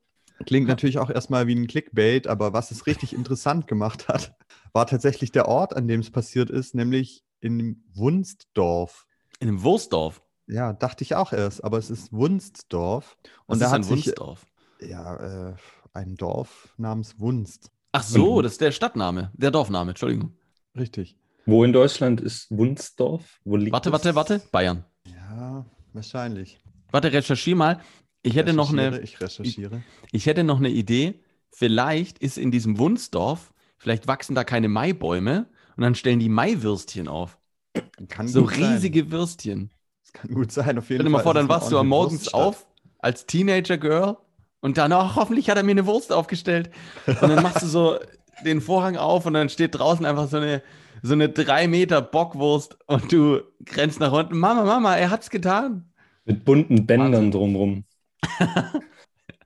Klingt 0.45 0.67
natürlich 0.69 0.99
auch 0.99 1.09
erstmal 1.09 1.47
wie 1.47 1.55
ein 1.55 1.67
Clickbait, 1.67 2.27
aber 2.27 2.53
was 2.53 2.71
es 2.71 2.85
richtig 2.85 3.13
interessant 3.13 3.67
gemacht 3.67 4.07
hat, 4.07 4.35
war 4.73 4.85
tatsächlich 4.85 5.31
der 5.31 5.47
Ort, 5.47 5.75
an 5.75 5.87
dem 5.87 6.01
es 6.01 6.11
passiert 6.11 6.51
ist, 6.51 6.75
nämlich 6.75 7.23
in 7.41 7.83
Wunstdorf. 7.93 9.07
In 9.39 9.47
einem 9.47 9.63
Wurstdorf. 9.63 10.21
Ja, 10.47 10.73
dachte 10.73 11.03
ich 11.03 11.15
auch 11.15 11.31
erst, 11.31 11.63
aber 11.63 11.77
es 11.77 11.89
ist 11.89 12.11
Wunstdorf. 12.11 13.17
Was 13.47 13.55
Und 13.55 13.59
da 13.59 13.65
ist 13.67 13.71
hat 13.71 13.79
ein 13.79 13.83
sich 13.83 14.05
Wurstdorf? 14.07 14.45
ja, 14.81 15.49
äh, 15.49 15.55
ein 15.93 16.15
Dorf 16.15 16.73
namens 16.77 17.19
Wunst. 17.19 17.71
Ach 17.91 18.03
so, 18.03 18.41
das 18.41 18.53
ist 18.53 18.61
der 18.61 18.71
Stadtname, 18.71 19.31
der 19.33 19.51
Dorfname, 19.51 19.91
Entschuldigung. 19.91 20.33
Richtig. 20.77 21.17
Wo 21.45 21.63
in 21.63 21.73
Deutschland 21.73 22.21
ist 22.21 22.51
Wunsdorf? 22.51 23.39
Wo 23.43 23.55
liegt 23.55 23.71
Warte, 23.71 23.89
das? 23.89 24.05
warte, 24.05 24.15
warte. 24.15 24.41
Bayern. 24.51 24.85
Ja, 25.07 25.65
wahrscheinlich. 25.93 26.59
Warte, 26.91 27.11
recherchier 27.11 27.55
mal. 27.55 27.79
Ich 28.21 28.35
hätte 28.35 28.53
noch 28.53 28.71
Recherchiere, 28.73 28.95
eine, 28.97 29.03
Ich 29.03 29.21
recherchiere. 29.21 29.83
ich 30.11 30.25
hätte 30.25 30.43
noch 30.43 30.57
eine 30.59 30.69
Idee. 30.69 31.23
Vielleicht 31.51 32.19
ist 32.19 32.37
in 32.37 32.51
diesem 32.51 32.77
Wunsdorf, 32.77 33.51
vielleicht 33.77 34.07
wachsen 34.07 34.35
da 34.35 34.43
keine 34.43 34.67
Maibäume 34.69 35.47
und 35.75 35.81
dann 35.83 35.95
stellen 35.95 36.19
die 36.19 36.29
Maiwürstchen 36.29 37.07
auf. 37.07 37.38
Kann 38.07 38.27
So 38.27 38.43
gut 38.43 38.55
sein. 38.55 38.73
riesige 38.73 39.11
Würstchen. 39.11 39.71
Das 40.03 40.13
kann 40.13 40.33
gut 40.33 40.51
sein, 40.51 40.77
auf 40.77 40.89
jeden 40.89 41.01
Stell 41.01 41.05
dir 41.05 41.09
mal 41.09 41.17
Fall. 41.19 41.23
vor, 41.23 41.33
dann 41.33 41.49
wachst 41.49 41.71
du 41.71 41.77
am 41.77 41.87
Morgens 41.87 42.21
Wurststadt. 42.21 42.41
auf 42.41 42.65
als 42.99 43.25
Teenager-Girl 43.25 44.17
und 44.61 44.77
dann, 44.77 44.91
ach, 44.91 45.15
hoffentlich 45.17 45.49
hat 45.49 45.57
er 45.57 45.63
mir 45.63 45.71
eine 45.71 45.85
Wurst 45.85 46.11
aufgestellt. 46.11 46.69
Und 47.07 47.21
dann 47.23 47.43
machst 47.43 47.61
du 47.63 47.67
so 47.67 47.99
den 48.45 48.61
Vorhang 48.61 48.97
auf 48.97 49.25
und 49.25 49.33
dann 49.33 49.49
steht 49.49 49.77
draußen 49.77 50.05
einfach 50.05 50.27
so 50.27 50.37
eine, 50.37 50.61
so 51.01 51.13
eine 51.13 51.29
drei 51.29 51.67
Meter 51.67 52.01
Bockwurst 52.01 52.77
und 52.87 53.11
du 53.11 53.41
grenzt 53.65 53.99
nach 53.99 54.11
unten. 54.11 54.37
Mama, 54.37 54.63
Mama, 54.63 54.95
er 54.95 55.09
hat's 55.11 55.29
getan. 55.29 55.91
Mit 56.25 56.45
bunten 56.45 56.85
Bändern 56.85 57.13
Wahnsinn. 57.13 57.31
drumrum. 57.31 57.83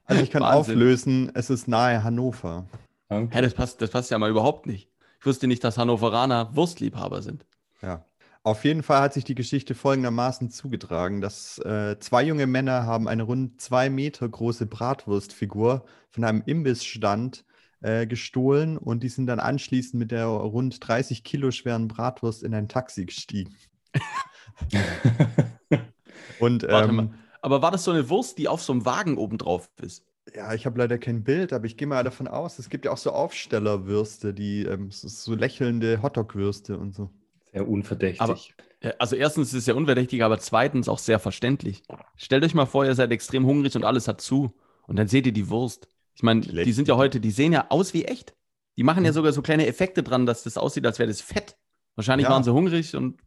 Also 0.06 0.22
ich 0.22 0.30
kann 0.30 0.42
Wahnsinn. 0.42 0.74
auflösen, 0.74 1.30
es 1.34 1.48
ist 1.48 1.66
nahe 1.66 2.04
Hannover. 2.04 2.66
Hä, 3.08 3.40
das 3.40 3.54
passt, 3.54 3.80
das 3.80 3.88
passt 3.90 4.10
ja 4.10 4.18
mal 4.18 4.28
überhaupt 4.28 4.66
nicht. 4.66 4.90
Ich 5.18 5.24
wusste 5.24 5.46
nicht, 5.46 5.64
dass 5.64 5.78
Hannoveraner 5.78 6.54
Wurstliebhaber 6.54 7.22
sind. 7.22 7.46
Ja. 7.80 8.04
Auf 8.46 8.66
jeden 8.66 8.82
Fall 8.82 9.00
hat 9.00 9.14
sich 9.14 9.24
die 9.24 9.34
Geschichte 9.34 9.74
folgendermaßen 9.74 10.50
zugetragen, 10.50 11.22
dass 11.22 11.56
äh, 11.60 11.98
zwei 11.98 12.22
junge 12.22 12.46
Männer 12.46 12.84
haben 12.84 13.08
eine 13.08 13.22
rund 13.22 13.58
zwei 13.58 13.88
Meter 13.88 14.28
große 14.28 14.66
Bratwurstfigur 14.66 15.86
von 16.10 16.24
einem 16.24 16.42
Imbissstand 16.44 17.46
äh, 17.80 18.06
gestohlen 18.06 18.76
und 18.76 19.02
die 19.02 19.08
sind 19.08 19.28
dann 19.28 19.40
anschließend 19.40 19.98
mit 19.98 20.10
der 20.10 20.26
rund 20.26 20.86
30 20.86 21.24
Kilo 21.24 21.52
schweren 21.52 21.88
Bratwurst 21.88 22.42
in 22.42 22.52
ein 22.52 22.68
Taxi 22.68 23.06
gestiegen. 23.06 23.56
Und 26.38 26.64
Warte 26.64 26.88
ähm, 26.90 26.96
mal. 26.96 27.10
Aber 27.40 27.62
war 27.62 27.70
das 27.70 27.84
so 27.84 27.92
eine 27.92 28.10
Wurst, 28.10 28.36
die 28.36 28.48
auf 28.48 28.62
so 28.62 28.74
einem 28.74 28.84
Wagen 28.84 29.16
oben 29.16 29.38
drauf 29.38 29.70
ist? 29.80 30.04
Ja, 30.34 30.52
ich 30.52 30.66
habe 30.66 30.78
leider 30.78 30.98
kein 30.98 31.24
Bild, 31.24 31.54
aber 31.54 31.64
ich 31.64 31.78
gehe 31.78 31.88
mal 31.88 32.04
davon 32.04 32.28
aus, 32.28 32.58
es 32.58 32.68
gibt 32.68 32.84
ja 32.84 32.90
auch 32.90 32.98
so 32.98 33.12
Aufstellerwürste, 33.12 34.34
die 34.34 34.64
ähm, 34.64 34.90
so, 34.90 35.08
so 35.08 35.34
lächelnde 35.34 36.02
Hotdog-Würste 36.02 36.78
und 36.78 36.94
so. 36.94 37.10
Sehr 37.54 37.66
unverdächtig. 37.68 38.20
Aber- 38.20 38.38
Ja, 38.82 38.92
Also 38.98 39.16
erstens 39.16 39.48
ist 39.48 39.60
es 39.60 39.66
ja 39.66 39.72
unverdächtig, 39.74 40.22
aber 40.22 40.38
zweitens 40.38 40.88
auch 40.90 40.98
sehr 40.98 41.18
verständlich. 41.18 41.82
Stellt 42.16 42.44
euch 42.44 42.52
mal 42.54 42.66
vor, 42.66 42.84
ihr 42.84 42.94
seid 42.94 43.10
extrem 43.12 43.46
hungrig 43.46 43.74
und 43.76 43.84
alles 43.84 44.08
hat 44.08 44.20
zu. 44.20 44.52
Und 44.86 44.96
dann 44.98 45.08
seht 45.08 45.24
ihr 45.26 45.32
die 45.32 45.48
Wurst. 45.48 45.88
Ich 46.14 46.22
meine, 46.22 46.42
die 46.42 46.72
sind 46.72 46.86
ja 46.88 46.96
heute, 46.96 47.18
die 47.20 47.30
sehen 47.30 47.52
ja 47.52 47.66
aus 47.70 47.94
wie 47.94 48.04
echt. 48.04 48.34
Die 48.76 48.82
machen 48.82 49.04
ja 49.04 49.12
sogar 49.12 49.32
so 49.32 49.40
kleine 49.40 49.66
Effekte 49.66 50.02
dran, 50.02 50.26
dass 50.26 50.42
das 50.42 50.58
aussieht, 50.58 50.84
als 50.84 50.98
wäre 50.98 51.08
das 51.08 51.20
Fett. 51.22 51.56
Wahrscheinlich 51.94 52.26
Ja. 52.26 52.32
waren 52.32 52.44
sie 52.44 52.52
hungrig 52.52 52.94
und 52.94 53.20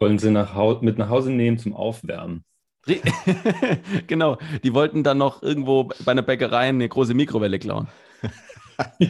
Wollen 0.00 0.18
sie 0.18 0.30
nach 0.30 0.54
Hau 0.54 0.80
mit 0.80 0.96
nach 0.98 1.10
Hause 1.10 1.30
nehmen 1.30 1.58
zum 1.58 1.74
Aufwärmen. 1.74 2.42
Genau, 4.06 4.38
die 4.64 4.72
wollten 4.74 5.04
dann 5.04 5.18
noch 5.18 5.42
irgendwo 5.42 5.84
bei 6.04 6.12
einer 6.12 6.22
Bäckerei 6.22 6.68
eine 6.68 6.88
große 6.88 7.14
Mikrowelle 7.14 7.58
klauen. 7.58 7.88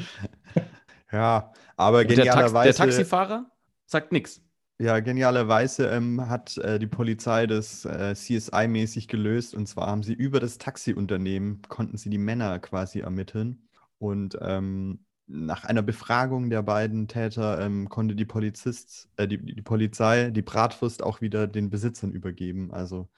Ja, 1.12 1.52
aber 1.76 2.00
Und 2.00 2.10
der, 2.10 2.16
Tax 2.16 2.28
genialerweise, 2.28 2.64
der 2.64 2.74
Taxifahrer 2.74 3.46
sagt 3.86 4.12
nichts. 4.12 4.42
Ja, 4.78 5.00
genialerweise 5.00 5.88
ähm, 5.88 6.28
hat 6.28 6.58
äh, 6.58 6.78
die 6.78 6.86
Polizei 6.86 7.46
das 7.46 7.84
äh, 7.84 8.14
CSI-mäßig 8.14 9.08
gelöst 9.08 9.54
und 9.54 9.66
zwar 9.66 9.86
haben 9.88 10.02
sie 10.02 10.12
über 10.12 10.38
das 10.40 10.58
Taxiunternehmen, 10.58 11.62
konnten 11.68 11.96
sie 11.96 12.10
die 12.10 12.18
Männer 12.18 12.58
quasi 12.58 13.00
ermitteln 13.00 13.68
und 13.98 14.36
ähm, 14.40 15.00
nach 15.28 15.64
einer 15.64 15.82
Befragung 15.82 16.50
der 16.50 16.62
beiden 16.62 17.08
Täter 17.08 17.58
ähm, 17.60 17.88
konnte 17.88 18.14
die 18.14 18.24
Polizist, 18.26 19.08
äh, 19.16 19.26
die, 19.26 19.38
die 19.38 19.62
Polizei 19.62 20.30
die 20.30 20.42
Bratwurst 20.42 21.02
auch 21.02 21.20
wieder 21.20 21.46
den 21.48 21.70
Besitzern 21.70 22.12
übergeben. 22.12 22.70
Also 22.72 23.08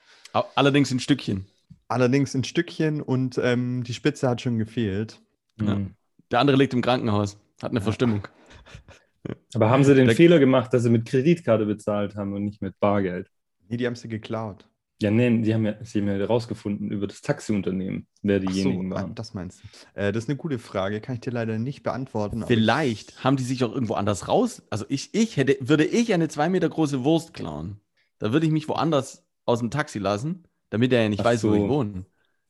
Allerdings 0.54 0.90
in 0.90 1.00
Stückchen. 1.00 1.46
allerdings 1.88 2.34
in 2.34 2.44
Stückchen 2.44 3.00
und 3.02 3.38
ähm, 3.38 3.82
die 3.84 3.94
Spitze 3.94 4.28
hat 4.28 4.40
schon 4.40 4.58
gefehlt. 4.58 5.20
Ja. 5.60 5.74
Mhm. 5.74 5.94
Der 6.30 6.40
andere 6.40 6.56
liegt 6.56 6.72
im 6.74 6.82
Krankenhaus, 6.82 7.38
hat 7.62 7.70
eine 7.72 7.80
Ja. 7.80 7.84
Verstimmung. 7.84 8.26
Aber 9.54 9.70
haben 9.70 9.84
sie 9.84 9.94
den 9.94 10.08
Da- 10.08 10.14
Fehler 10.14 10.38
gemacht, 10.38 10.72
dass 10.74 10.82
sie 10.82 10.90
mit 10.90 11.06
Kreditkarte 11.06 11.66
bezahlt 11.66 12.16
haben 12.16 12.32
und 12.34 12.44
nicht 12.44 12.62
mit 12.62 12.78
Bargeld? 12.80 13.28
Nee, 13.68 13.76
die 13.76 13.86
haben 13.86 13.94
sie 13.96 14.08
geklaut. 14.08 14.68
Ja, 15.00 15.12
nein, 15.12 15.42
die 15.44 15.54
haben 15.54 15.64
ja, 15.64 15.76
sie 15.84 16.00
haben 16.00 16.08
ja 16.08 16.14
herausgefunden 16.14 16.90
über 16.90 17.06
das 17.06 17.20
Taxiunternehmen, 17.20 18.08
wer 18.22 18.38
Ach 18.38 18.42
so, 18.42 18.52
diejenigen 18.52 18.92
ah, 18.92 18.96
waren. 18.96 19.14
das 19.14 19.32
meinst 19.32 19.62
du. 19.62 20.00
Äh, 20.00 20.10
das 20.12 20.24
ist 20.24 20.28
eine 20.30 20.36
gute 20.36 20.58
Frage, 20.58 21.00
kann 21.00 21.14
ich 21.14 21.20
dir 21.20 21.30
leider 21.30 21.56
nicht 21.58 21.84
beantworten. 21.84 22.42
Vielleicht 22.48 23.22
haben 23.22 23.36
die 23.36 23.44
sich 23.44 23.62
auch 23.62 23.72
irgendwo 23.72 23.94
anders 23.94 24.26
raus. 24.26 24.62
Also 24.70 24.86
ich, 24.88 25.14
ich 25.14 25.36
hätte, 25.36 25.56
würde 25.60 25.84
ich 25.84 26.12
eine 26.12 26.26
zwei 26.28 26.48
Meter 26.48 26.68
große 26.68 27.04
Wurst 27.04 27.32
klauen. 27.32 27.80
Da 28.18 28.32
würde 28.32 28.46
ich 28.46 28.52
mich 28.52 28.68
woanders 28.68 29.24
aus 29.44 29.60
dem 29.60 29.70
Taxi 29.70 30.00
lassen, 30.00 30.42
damit 30.70 30.92
er 30.92 31.02
ja 31.02 31.08
nicht 31.08 31.20
Ach 31.20 31.26
weiß, 31.26 31.44
wo 31.44 31.50
so. 31.50 31.54
ich 31.54 31.68
wohne. 31.70 32.04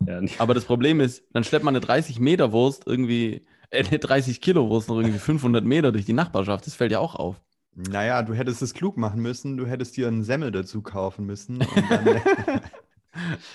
Ja, 0.06 0.22
Aber 0.38 0.54
das 0.54 0.64
Problem 0.64 1.00
ist, 1.00 1.24
dann 1.32 1.44
schleppt 1.44 1.64
man 1.66 1.76
eine 1.76 1.84
30 1.84 2.18
Meter 2.18 2.52
Wurst 2.52 2.84
irgendwie, 2.86 3.44
eine 3.70 3.98
30 3.98 4.40
Kilo 4.40 4.68
Wurst 4.68 4.88
noch 4.88 4.98
irgendwie 4.98 5.18
500 5.18 5.64
Meter 5.64 5.92
durch 5.92 6.04
die 6.04 6.12
Nachbarschaft. 6.12 6.66
Das 6.66 6.74
fällt 6.74 6.92
ja 6.92 6.98
auch 6.98 7.14
auf. 7.14 7.40
Naja, 7.74 8.22
du 8.22 8.34
hättest 8.34 8.62
es 8.62 8.74
klug 8.74 8.96
machen 8.96 9.22
müssen, 9.22 9.56
du 9.56 9.66
hättest 9.66 9.96
dir 9.96 10.08
einen 10.08 10.24
Semmel 10.24 10.50
dazu 10.50 10.82
kaufen 10.82 11.26
müssen 11.26 11.60
äh, 11.60 12.20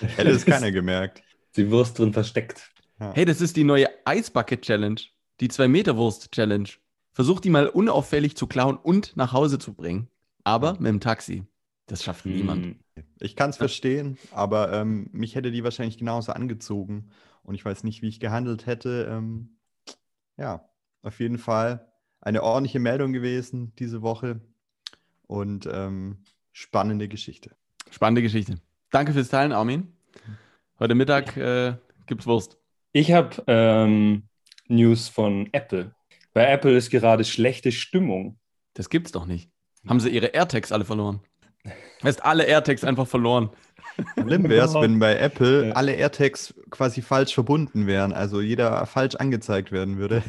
hätte 0.16 0.30
es 0.30 0.46
keiner 0.46 0.72
gemerkt. 0.72 1.22
die 1.56 1.70
Wurst 1.70 1.98
drin 1.98 2.12
versteckt. 2.12 2.70
Hey, 2.98 3.24
das 3.24 3.40
ist 3.40 3.56
die 3.56 3.64
neue 3.64 3.88
Eisbucket 4.06 4.62
Challenge. 4.62 5.00
Die 5.40 5.48
2 5.48 5.68
Meter 5.68 5.96
Wurst 5.96 6.32
Challenge. 6.32 6.68
Versuch 7.12 7.40
die 7.40 7.50
mal 7.50 7.68
unauffällig 7.68 8.36
zu 8.36 8.46
klauen 8.46 8.76
und 8.76 9.16
nach 9.16 9.32
Hause 9.32 9.58
zu 9.58 9.74
bringen. 9.74 10.08
Aber 10.42 10.74
mit 10.74 10.86
dem 10.86 11.00
Taxi. 11.00 11.44
Das 11.86 12.02
schafft 12.02 12.24
niemand. 12.24 12.64
Hm. 12.64 12.76
Ich 13.20 13.36
kann 13.36 13.50
es 13.50 13.56
verstehen, 13.56 14.16
aber 14.30 14.72
ähm, 14.72 15.08
mich 15.12 15.34
hätte 15.34 15.50
die 15.50 15.64
wahrscheinlich 15.64 15.98
genauso 15.98 16.32
angezogen 16.32 17.10
und 17.42 17.54
ich 17.54 17.64
weiß 17.64 17.84
nicht, 17.84 18.00
wie 18.00 18.08
ich 18.08 18.20
gehandelt 18.20 18.66
hätte. 18.66 19.08
Ähm, 19.10 19.56
ja, 20.36 20.68
auf 21.02 21.20
jeden 21.20 21.38
Fall 21.38 21.86
eine 22.20 22.42
ordentliche 22.42 22.80
Meldung 22.80 23.12
gewesen 23.12 23.72
diese 23.78 24.02
Woche 24.02 24.40
und 25.26 25.68
ähm, 25.70 26.24
spannende 26.52 27.08
Geschichte. 27.08 27.50
Spannende 27.90 28.22
Geschichte. 28.22 28.56
Danke 28.90 29.12
fürs 29.12 29.28
Teilen, 29.28 29.52
Armin. 29.52 29.92
Heute 30.78 30.94
Mittag 30.94 31.36
äh, 31.36 31.76
gibt's 32.06 32.26
Wurst. 32.26 32.56
Ich 32.92 33.12
habe 33.12 33.42
ähm, 33.46 34.24
News 34.68 35.08
von 35.08 35.48
Apple. 35.52 35.94
Bei 36.32 36.46
Apple 36.50 36.76
ist 36.76 36.90
gerade 36.90 37.24
schlechte 37.24 37.72
Stimmung. 37.72 38.38
Das 38.74 38.88
gibt's 38.88 39.12
doch 39.12 39.26
nicht. 39.26 39.50
Haben 39.86 40.00
sie 40.00 40.08
ihre 40.08 40.28
AirTags 40.28 40.72
alle 40.72 40.84
verloren? 40.84 41.20
Heißt 42.02 42.24
alle 42.24 42.44
AirTags 42.44 42.84
einfach 42.84 43.06
verloren. 43.06 43.50
Schlimm 44.20 44.44
wäre 44.48 44.66
es, 44.66 44.74
wenn 44.74 44.98
bei 44.98 45.16
Apple 45.16 45.68
Ja. 45.68 45.72
alle 45.74 45.92
AirTags 45.92 46.54
quasi 46.70 47.02
falsch 47.02 47.34
verbunden 47.34 47.86
wären, 47.86 48.12
also 48.12 48.40
jeder 48.40 48.84
falsch 48.86 49.14
angezeigt 49.16 49.72
werden 49.72 49.98
würde. 49.98 50.22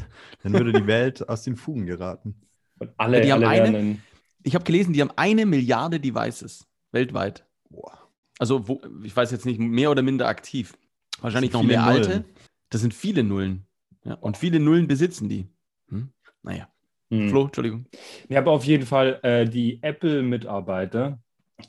Dann 0.44 0.54
würde 0.54 0.74
die 0.74 0.88
Welt 0.88 1.28
aus 1.28 1.44
den 1.44 1.56
Fugen 1.56 1.86
geraten. 1.86 2.36
Und 2.80 2.92
alle, 2.98 3.18
Ja, 3.20 3.24
die 3.24 3.32
haben 3.34 3.44
alle 3.44 3.64
eine- 3.64 3.74
werden 3.74 4.04
Ich 4.44 4.54
habe 4.56 4.64
gelesen, 4.66 4.94
die 4.94 5.02
haben 5.02 5.12
eine 5.16 5.46
Milliarde 5.46 6.00
Devices 6.00 6.68
weltweit. 6.92 7.46
Boah. 7.70 7.98
Also, 8.38 8.68
wo, 8.68 8.82
ich 9.04 9.16
weiß 9.16 9.32
jetzt 9.32 9.46
nicht, 9.46 9.60
mehr 9.60 9.90
oder 9.90 10.02
minder 10.02 10.28
aktiv. 10.28 10.78
Wahrscheinlich 11.22 11.54
noch 11.54 11.64
mehr 11.64 11.80
viele 11.82 11.84
alte. 11.84 12.10
Nullen. 12.10 12.26
Das 12.70 12.82
sind 12.82 12.94
viele 12.94 13.24
Nullen. 13.24 13.66
Ja, 14.04 14.16
und 14.16 14.38
viele 14.38 14.60
Nullen 14.60 14.88
besitzen 14.88 15.30
die. 15.30 15.48
Hm? 15.90 16.10
Naja. 16.44 16.68
Hm. 17.10 17.30
Flo, 17.30 17.46
Entschuldigung. 17.46 17.86
Ja, 18.30 18.40
aber 18.40 18.52
auf 18.52 18.66
jeden 18.66 18.86
Fall, 18.86 19.20
äh, 19.24 19.46
die 19.46 19.82
Apple-Mitarbeiter, 19.82 21.20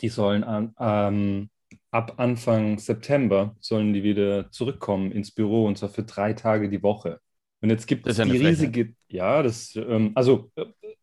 die 0.00 0.09
sollen 0.09 0.45
an, 0.45 0.75
ähm, 0.79 1.49
ab 1.90 2.14
Anfang 2.19 2.78
September 2.78 3.57
sollen 3.61 3.93
die 3.93 4.02
wieder 4.02 4.50
zurückkommen 4.50 5.12
ins 5.12 5.31
Büro 5.31 5.66
und 5.66 5.78
zwar 5.78 5.88
für 5.88 6.02
drei 6.02 6.33
Tage 6.33 6.69
die 6.69 6.83
Woche. 6.83 7.21
Und 7.61 7.71
jetzt 7.71 7.87
gibt 7.87 8.07
es 8.07 8.19
ja 8.19 8.25
die 8.25 8.37
riesige, 8.37 8.95
ja, 9.09 9.43
das, 9.43 9.75
ähm, 9.76 10.12
also 10.14 10.50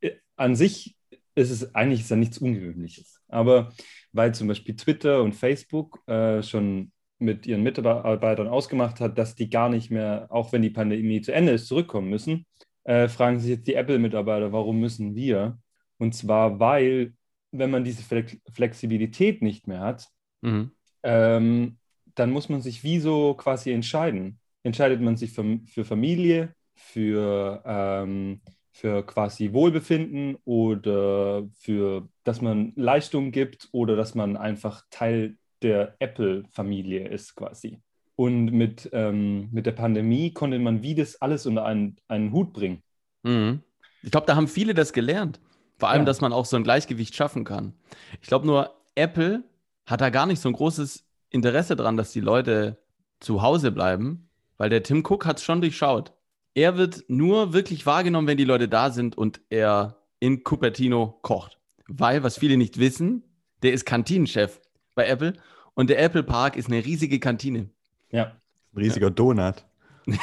äh, 0.02 0.12
an 0.36 0.56
sich 0.56 0.96
ist 1.36 1.50
es 1.50 1.74
eigentlich 1.74 2.02
ist 2.02 2.12
ja 2.12 2.16
nichts 2.16 2.38
Ungewöhnliches. 2.38 3.22
Aber 3.28 3.74
weil 4.12 4.34
zum 4.34 4.48
Beispiel 4.48 4.76
Twitter 4.76 5.24
und 5.24 5.34
Facebook 5.34 6.00
äh, 6.08 6.44
schon 6.44 6.92
mit 7.20 7.48
ihren 7.48 7.64
Mitarbeitern 7.64 8.48
ausgemacht 8.48 9.00
hat, 9.00 9.18
dass 9.18 9.36
die 9.36 9.50
gar 9.50 9.70
nicht 9.70 9.90
mehr, 9.90 10.28
auch 10.30 10.52
wenn 10.52 10.62
die 10.62 10.70
Pandemie 10.70 11.22
zu 11.22 11.34
Ende 11.34 11.54
ist, 11.54 11.68
zurückkommen 11.68 12.10
müssen, 12.10 12.46
äh, 12.84 13.08
fragen 13.08 13.40
sich 13.40 13.50
jetzt 13.50 13.68
die 13.68 13.76
Apple-Mitarbeiter, 13.76 14.52
warum 14.52 14.80
müssen 14.80 15.16
wir? 15.16 15.58
Und 15.98 16.14
zwar, 16.14 16.60
weil, 16.60 17.14
wenn 17.52 17.72
man 17.72 17.84
diese 17.84 18.04
Flex 18.04 18.38
Flexibilität 18.52 19.42
nicht 19.42 19.68
mehr 19.68 19.80
hat, 19.80 20.08
Mhm. 20.44 20.72
ähm, 21.04 21.78
dann 22.16 22.32
muss 22.32 22.48
man 22.50 22.62
sich 22.62 22.84
wie 22.84 23.00
so 23.00 23.34
quasi 23.34 23.72
entscheiden. 23.72 24.40
Entscheidet 24.62 25.02
man 25.02 25.18
sich 25.18 25.32
für, 25.32 25.60
für 25.66 25.84
Familie, 25.84 26.54
für, 26.76 27.64
ähm, 27.66 28.42
für 28.72 29.04
quasi 29.06 29.52
Wohlbefinden 29.54 30.38
oder 30.46 31.48
für, 31.60 32.08
dass 32.24 32.42
man 32.42 32.74
Leistung 32.76 33.32
gibt 33.32 33.68
oder 33.72 33.96
dass 33.96 34.14
man 34.16 34.38
einfach 34.38 34.84
Teil 34.92 35.38
der 35.64 35.96
Apple-Familie 36.00 37.08
ist 37.08 37.36
quasi. 37.36 37.80
Und 38.16 38.46
mit, 38.52 38.90
ähm, 38.94 39.50
mit 39.52 39.66
der 39.66 39.72
Pandemie 39.72 40.32
konnte 40.34 40.60
man 40.60 40.84
wie 40.84 40.94
das 40.94 41.20
alles 41.22 41.46
unter 41.48 41.66
einen, 41.66 41.96
einen 42.08 42.32
Hut 42.32 42.54
bringen. 42.54 42.84
Mhm. 43.24 43.62
Ich 44.04 44.12
glaube, 44.12 44.28
da 44.28 44.36
haben 44.36 44.48
viele 44.48 44.74
das 44.76 44.94
gelernt. 44.94 45.40
Vor 45.80 45.90
allem, 45.90 46.02
Ja. 46.02 46.06
dass 46.06 46.22
man 46.22 46.32
auch 46.32 46.46
so 46.46 46.58
ein 46.58 46.64
Gleichgewicht 46.64 47.16
schaffen 47.16 47.44
kann. 47.44 47.74
Ich 48.22 48.28
glaube 48.28 48.46
nur, 48.46 48.76
Apple 48.96 49.44
hat 49.86 50.02
da 50.02 50.10
gar 50.10 50.26
nicht 50.26 50.42
so 50.42 50.50
ein 50.50 50.54
großes 50.54 51.06
Interesse 51.30 51.76
dran, 51.76 51.98
dass 51.98 52.12
die 52.12 52.20
Leute 52.20 52.78
zu 53.20 53.42
Hause 53.42 53.72
bleiben, 53.72 54.30
weil 54.58 54.70
der 54.70 54.84
Tim 54.84 55.04
Cook 55.06 55.26
hat 55.26 55.38
es 55.38 55.44
schon 55.44 55.62
durchschaut. 55.62 56.14
Er 56.54 56.78
wird 56.78 57.06
nur 57.08 57.54
wirklich 57.54 57.86
wahrgenommen, 57.86 58.28
wenn 58.28 58.38
die 58.38 58.46
Leute 58.46 58.68
da 58.68 58.92
sind 58.92 59.18
und 59.18 59.42
er 59.50 59.98
in 60.20 60.44
Cupertino 60.44 61.20
kocht. 61.22 61.60
Weil, 61.88 62.24
was 62.24 62.38
viele 62.38 62.58
nicht 62.58 62.80
wissen, 62.80 63.24
der 63.64 63.74
ist 63.74 63.86
Kantinenchef 63.86 64.62
bei 64.96 65.08
Apple 65.08 65.34
und 65.74 65.90
der 65.90 66.02
Apple 66.02 66.24
Park 66.24 66.56
ist 66.56 66.68
eine 66.68 66.86
riesige 66.86 67.20
Kantine. 67.20 67.70
Ja. 68.12 68.36
Ein 68.74 68.78
riesiger 68.78 69.10
Donut. 69.10 69.66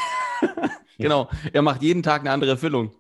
Genau, 1.01 1.31
er 1.53 1.63
macht 1.63 1.83
jeden 1.83 2.03
Tag 2.03 2.21
eine 2.21 2.31
andere 2.31 2.57
Füllung. 2.59 2.93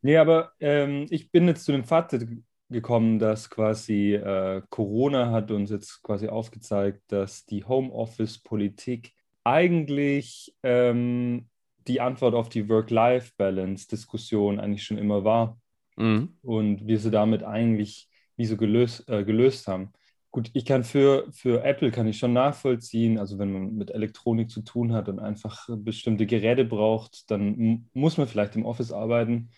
Nee, 0.00 0.16
aber 0.16 0.52
ähm, 0.58 1.06
ich 1.10 1.30
bin 1.30 1.46
jetzt 1.46 1.64
zu 1.64 1.72
dem 1.72 1.84
Fazit 1.84 2.26
gekommen, 2.72 3.18
dass 3.18 3.50
quasi 3.50 4.14
äh, 4.14 4.62
Corona 4.70 5.30
hat 5.30 5.50
uns 5.50 5.70
jetzt 5.70 6.02
quasi 6.02 6.28
aufgezeigt, 6.28 7.02
dass 7.08 7.44
die 7.46 7.64
Homeoffice-Politik 7.64 9.12
eigentlich 9.44 10.54
ähm, 10.62 11.48
die 11.88 12.00
Antwort 12.00 12.34
auf 12.34 12.48
die 12.48 12.68
Work-Life-Balance-Diskussion 12.68 14.60
eigentlich 14.60 14.84
schon 14.84 14.98
immer 14.98 15.24
war 15.24 15.58
Mhm. 15.96 16.38
und 16.42 16.86
wir 16.86 16.98
sie 16.98 17.10
damit 17.10 17.42
eigentlich 17.42 18.08
wie 18.36 18.46
so 18.46 18.56
gelöst, 18.56 19.08
äh, 19.08 19.24
gelöst 19.24 19.68
haben. 19.68 19.92
Gut, 20.30 20.50
ich 20.54 20.64
kann 20.64 20.82
für, 20.84 21.28
für 21.32 21.62
Apple 21.62 21.90
kann 21.90 22.06
ich 22.06 22.18
schon 22.18 22.32
nachvollziehen, 22.32 23.18
also 23.18 23.38
wenn 23.38 23.52
man 23.52 23.74
mit 23.74 23.90
Elektronik 23.90 24.50
zu 24.50 24.62
tun 24.62 24.94
hat 24.94 25.08
und 25.10 25.18
einfach 25.18 25.68
bestimmte 25.76 26.24
Geräte 26.24 26.64
braucht, 26.64 27.30
dann 27.30 27.86
muss 27.92 28.16
man 28.16 28.26
vielleicht 28.26 28.56
im 28.56 28.64
Office 28.64 28.92
arbeiten. 28.92 29.50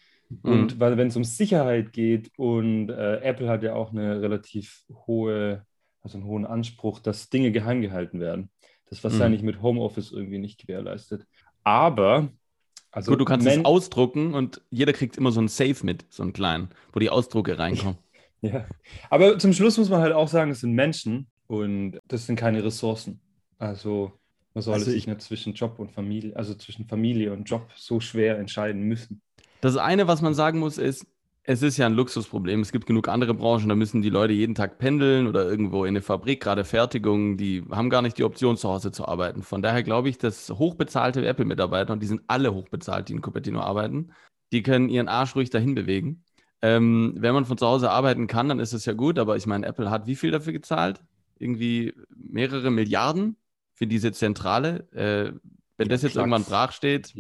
Und 0.43 0.81
weil 0.81 0.97
wenn 0.97 1.09
es 1.09 1.17
um 1.17 1.25
Sicherheit 1.25 1.93
geht 1.93 2.31
und 2.37 2.89
äh, 2.91 3.17
Apple 3.21 3.49
hat 3.49 3.63
ja 3.63 3.75
auch 3.75 3.93
eine 3.93 4.21
relativ 4.21 4.83
hohe, 5.07 5.65
also 6.03 6.19
einen 6.19 6.27
hohen 6.27 6.45
Anspruch, 6.47 7.01
dass 7.01 7.31
Dinge 7.31 7.53
geheim 7.53 7.81
gehalten 7.83 8.21
werden. 8.21 8.51
Das 8.87 8.99
ist 8.99 9.05
wahrscheinlich 9.05 9.43
mit 9.43 9.63
Homeoffice 9.63 10.13
irgendwie 10.13 10.39
nicht 10.39 10.61
gewährleistet. 10.61 11.27
Aber, 11.63 12.29
also 12.91 13.13
Gut, 13.13 13.21
du 13.21 13.25
kannst 13.25 13.47
es 13.47 13.65
ausdrucken 13.65 14.35
und 14.35 14.61
jeder 14.71 14.93
kriegt 14.93 15.17
immer 15.17 15.31
so 15.33 15.41
einen 15.41 15.49
Safe 15.49 15.77
mit, 15.85 16.05
so 16.11 16.23
einen 16.23 16.33
kleinen, 16.33 16.69
wo 16.93 17.01
die 17.01 17.11
Ausdrucke 17.11 17.59
reinkommen. 17.59 17.99
Ja, 18.41 18.67
aber 19.11 19.39
zum 19.39 19.53
Schluss 19.53 19.79
muss 19.79 19.89
man 19.89 20.01
halt 20.01 20.13
auch 20.13 20.29
sagen, 20.29 20.51
es 20.51 20.61
sind 20.61 20.73
Menschen 20.73 21.29
und 21.47 21.99
das 22.09 22.27
sind 22.27 22.37
keine 22.37 22.63
Ressourcen. 22.65 23.21
Also 23.59 24.13
man 24.53 24.63
sollte 24.63 24.81
Also 24.81 24.91
sich 24.91 25.03
ich- 25.03 25.07
nicht 25.07 25.23
zwischen 25.23 25.55
Job 25.55 25.79
und 25.79 25.93
Familie, 25.93 26.37
also 26.37 26.55
zwischen 26.55 26.87
Familie 26.87 27.33
und 27.33 27.45
Job 27.45 27.71
so 27.77 28.01
schwer 28.01 28.39
entscheiden 28.39 28.83
müssen. 28.83 29.23
Das 29.65 29.79
eine, 29.79 30.07
was 30.07 30.21
man 30.21 30.35
sagen 30.35 30.59
muss, 30.59 30.77
ist, 30.77 31.07
es 31.43 31.63
ist 31.63 31.79
ja 31.79 31.87
ein 31.87 31.95
Luxusproblem. 31.95 32.61
Es 32.61 32.71
gibt 32.71 32.85
genug 32.85 33.09
andere 33.09 33.33
Branchen, 33.33 33.71
da 33.71 33.75
müssen 33.75 34.03
die 34.03 34.11
Leute 34.11 34.35
jeden 34.35 34.55
Tag 34.55 34.77
pendeln 34.77 35.27
oder 35.27 35.49
irgendwo 35.49 35.85
in 35.87 35.93
eine 35.93 36.03
Fabrik, 36.03 36.43
gerade 36.43 36.65
Fertigung, 36.65 37.39
die 37.39 37.65
haben 37.71 37.89
gar 37.89 38.03
nicht 38.03 38.19
die 38.19 38.25
Option, 38.25 38.59
zu 38.59 38.69
Hause 38.69 38.93
zu 38.93 39.09
arbeiten. 39.09 39.43
Von 39.43 39.63
daher 39.63 39.83
glaube 39.83 40.11
ich, 40.11 40.19
dass 40.19 40.51
hochbezahlte 40.51 41.27
Apple-Mitarbeiter, 41.27 41.95
und 41.95 42.03
die 42.03 42.07
sind 42.07 42.21
alle 42.27 42.53
hochbezahlt, 42.53 43.09
die 43.09 43.15
in 43.15 43.23
Cupertino 43.23 43.61
arbeiten, 43.61 44.13
die 44.53 44.63
können 44.63 44.91
ihren 44.91 45.09
Arsch 45.09 45.35
ruhig 45.35 45.49
dahin 45.49 45.75
bewegen. 45.75 46.25
Ähm, 46.61 47.15
wenn 47.17 47.33
man 47.33 47.47
von 47.47 47.57
zu 47.57 47.67
Hause 47.67 47.91
arbeiten 47.91 48.27
kann, 48.27 48.51
dann 48.51 48.59
ist 48.61 48.75
es 48.75 48.85
ja 48.85 48.93
gut, 48.93 49.19
aber 49.19 49.35
ich 49.37 49.47
meine, 49.47 49.65
Apple 49.65 49.91
hat 49.91 50.07
wie 50.07 50.17
viel 50.17 50.31
dafür 50.31 50.53
gezahlt? 50.53 51.01
Irgendwie 51.39 51.95
mehrere 52.15 52.71
Milliarden 52.71 53.37
für 53.73 53.87
diese 53.87 54.13
Zentrale. 54.13 54.87
Äh, 54.93 55.33
wenn 55.79 55.89
Ja, 55.89 55.89
das 55.89 56.03
jetzt 56.03 56.13
Klacks. 56.13 56.17
irgendwann 56.17 56.45
brach 56.45 56.73
steht, 56.73 57.15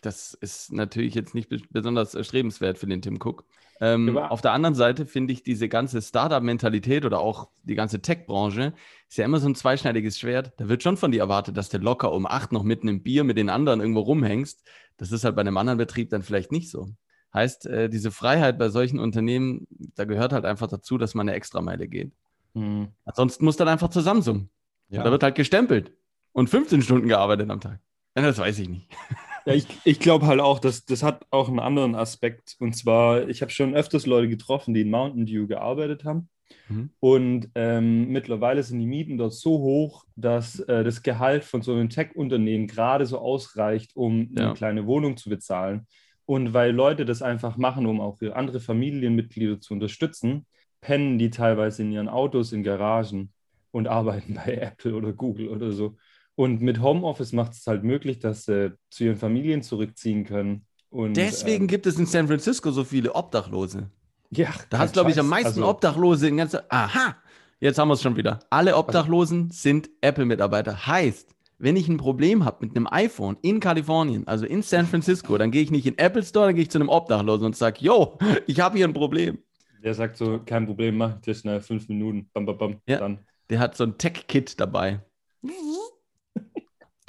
das 0.00 0.34
ist 0.34 0.72
natürlich 0.72 1.14
jetzt 1.14 1.34
nicht 1.34 1.48
be- 1.48 1.60
besonders 1.70 2.14
erstrebenswert 2.14 2.78
für 2.78 2.86
den 2.86 3.02
Tim 3.02 3.18
Cook. 3.22 3.44
Ähm, 3.82 4.18
auf 4.18 4.42
der 4.42 4.52
anderen 4.52 4.74
Seite 4.74 5.06
finde 5.06 5.32
ich 5.32 5.42
diese 5.42 5.68
ganze 5.68 6.02
Startup-Mentalität 6.02 7.06
oder 7.06 7.20
auch 7.20 7.48
die 7.62 7.74
ganze 7.74 8.02
Tech-Branche 8.02 8.74
ist 9.08 9.16
ja 9.16 9.24
immer 9.24 9.40
so 9.40 9.48
ein 9.48 9.54
zweischneidiges 9.54 10.18
Schwert. 10.18 10.52
Da 10.58 10.68
wird 10.68 10.82
schon 10.82 10.98
von 10.98 11.12
dir 11.12 11.20
erwartet, 11.20 11.56
dass 11.56 11.70
du 11.70 11.78
locker 11.78 12.12
um 12.12 12.26
acht 12.26 12.52
noch 12.52 12.62
mitten 12.62 12.88
im 12.88 13.02
Bier 13.02 13.24
mit 13.24 13.38
den 13.38 13.48
anderen 13.48 13.80
irgendwo 13.80 14.00
rumhängst. 14.00 14.62
Das 14.98 15.12
ist 15.12 15.24
halt 15.24 15.34
bei 15.34 15.40
einem 15.40 15.56
anderen 15.56 15.78
Betrieb 15.78 16.10
dann 16.10 16.22
vielleicht 16.22 16.52
nicht 16.52 16.68
so. 16.70 16.90
Heißt, 17.32 17.66
äh, 17.66 17.88
diese 17.88 18.10
Freiheit 18.10 18.58
bei 18.58 18.68
solchen 18.68 18.98
Unternehmen, 18.98 19.66
da 19.94 20.04
gehört 20.04 20.32
halt 20.34 20.44
einfach 20.44 20.66
dazu, 20.66 20.98
dass 20.98 21.14
man 21.14 21.26
eine 21.28 21.36
Extrameile 21.36 21.88
geht. 21.88 22.12
Mhm. 22.52 22.88
Ansonsten 23.06 23.44
muss 23.46 23.56
dann 23.56 23.68
einfach 23.68 23.88
Samsung. 24.02 24.50
Ja. 24.90 25.04
Da 25.04 25.10
wird 25.10 25.22
halt 25.22 25.36
gestempelt 25.36 25.92
und 26.32 26.50
15 26.50 26.82
Stunden 26.82 27.08
gearbeitet 27.08 27.48
am 27.48 27.60
Tag. 27.60 27.78
Ja, 28.16 28.22
Das 28.22 28.36
weiß 28.38 28.58
ich 28.58 28.68
nicht. 28.68 28.88
Ja, 29.46 29.54
ich, 29.54 29.66
ich 29.84 30.00
glaube 30.00 30.26
halt 30.26 30.40
auch, 30.40 30.58
dass 30.58 30.84
das 30.84 31.02
hat 31.02 31.24
auch 31.30 31.48
einen 31.48 31.58
anderen 31.60 31.94
Aspekt. 31.94 32.56
Und 32.58 32.76
zwar, 32.76 33.28
ich 33.28 33.42
habe 33.42 33.50
schon 33.50 33.74
öfters 33.74 34.06
Leute 34.06 34.28
getroffen, 34.28 34.74
die 34.74 34.82
in 34.82 34.90
Mountain 34.90 35.26
Dew 35.26 35.46
gearbeitet 35.46 36.04
haben. 36.04 36.28
Mhm. 36.68 36.90
Und 37.00 37.48
ähm, 37.54 38.08
mittlerweile 38.08 38.62
sind 38.62 38.78
die 38.80 38.86
Mieten 38.86 39.18
dort 39.18 39.34
so 39.34 39.58
hoch, 39.58 40.04
dass 40.16 40.60
äh, 40.60 40.84
das 40.84 41.02
Gehalt 41.02 41.44
von 41.44 41.62
so 41.62 41.72
einem 41.72 41.88
Tech-Unternehmen 41.88 42.66
gerade 42.66 43.06
so 43.06 43.18
ausreicht, 43.18 43.94
um 43.94 44.30
Ja. 44.36 44.46
eine 44.46 44.54
kleine 44.54 44.86
Wohnung 44.86 45.16
zu 45.16 45.30
bezahlen. 45.30 45.86
Und 46.26 46.52
weil 46.54 46.72
Leute 46.72 47.04
das 47.04 47.22
einfach 47.22 47.56
machen, 47.56 47.86
um 47.86 48.00
auch 48.00 48.20
ihre 48.20 48.36
andere 48.36 48.60
Familienmitglieder 48.60 49.60
zu 49.60 49.74
unterstützen, 49.74 50.46
pennen 50.80 51.18
die 51.18 51.30
teilweise 51.30 51.82
in 51.82 51.92
ihren 51.92 52.08
Autos 52.08 52.52
in 52.52 52.62
Garagen 52.62 53.32
und 53.72 53.88
arbeiten 53.88 54.34
bei 54.34 54.54
Apple 54.54 54.94
oder 54.94 55.12
Google 55.12 55.48
oder 55.48 55.72
so. 55.72 55.96
Und 56.36 56.62
mit 56.62 56.80
Homeoffice 56.80 57.32
macht 57.32 57.52
es 57.52 57.66
halt 57.66 57.84
möglich, 57.84 58.18
dass 58.18 58.44
sie 58.46 58.72
zu 58.90 59.04
ihren 59.04 59.16
Familien 59.16 59.62
zurückziehen 59.62 60.24
können. 60.24 60.64
Und, 60.88 61.16
Deswegen 61.16 61.64
ähm, 61.64 61.68
gibt 61.68 61.86
es 61.86 61.98
in 61.98 62.06
San 62.06 62.26
Francisco 62.26 62.70
so 62.70 62.84
viele 62.84 63.14
Obdachlose. 63.14 63.90
ja, 64.30 64.48
Da 64.70 64.78
hast 64.78 64.90
du, 64.90 65.00
glaube 65.00 65.10
ich, 65.10 65.20
am 65.20 65.28
meisten 65.28 65.48
Also, 65.48 65.68
Obdachlose 65.68 66.28
in 66.28 66.38
ganzer. 66.38 66.64
Aha! 66.68 67.16
Jetzt 67.60 67.78
haben 67.78 67.88
wir 67.88 67.94
es 67.94 68.02
schon 68.02 68.16
wieder. 68.16 68.38
Alle 68.48 68.74
Obdachlosen 68.76 69.50
sind 69.50 69.90
Apple-Mitarbeiter. 70.00 70.86
Heißt, 70.86 71.34
wenn 71.58 71.76
ich 71.76 71.88
ein 71.88 71.98
Problem 71.98 72.46
habe 72.46 72.64
mit 72.64 72.74
einem 72.74 72.88
iPhone 72.90 73.36
in 73.42 73.60
Kalifornien, 73.60 74.26
also 74.26 74.46
in 74.46 74.62
San 74.62 74.86
Francisco, 74.86 75.36
dann 75.36 75.50
gehe 75.50 75.62
ich 75.62 75.70
nicht 75.70 75.86
in 75.86 75.98
Apple 75.98 76.22
Store, 76.22 76.46
dann 76.46 76.54
gehe 76.54 76.62
ich 76.62 76.70
zu 76.70 76.78
einem 76.78 76.88
Obdachlosen 76.88 77.44
und 77.44 77.54
sage, 77.54 77.80
yo, 77.80 78.16
ich 78.46 78.60
habe 78.60 78.78
hier 78.78 78.88
ein 78.88 78.94
Problem. 78.94 79.38
Der 79.84 79.92
sagt 79.94 80.16
so, 80.16 80.40
kein 80.44 80.66
Problem, 80.66 80.96
mach 80.96 81.20
dir 81.20 81.34
schnell 81.34 81.60
fünf 81.60 81.88
Minuten. 81.88 82.30
Bam, 82.32 82.46
bam, 82.46 82.56
bam. 82.58 82.76
Ja. 82.86 82.98
Dann. 82.98 83.18
Der 83.50 83.58
hat 83.58 83.76
so 83.76 83.84
ein 83.84 83.98
Tech-Kit 83.98 84.58
dabei. 84.58 85.00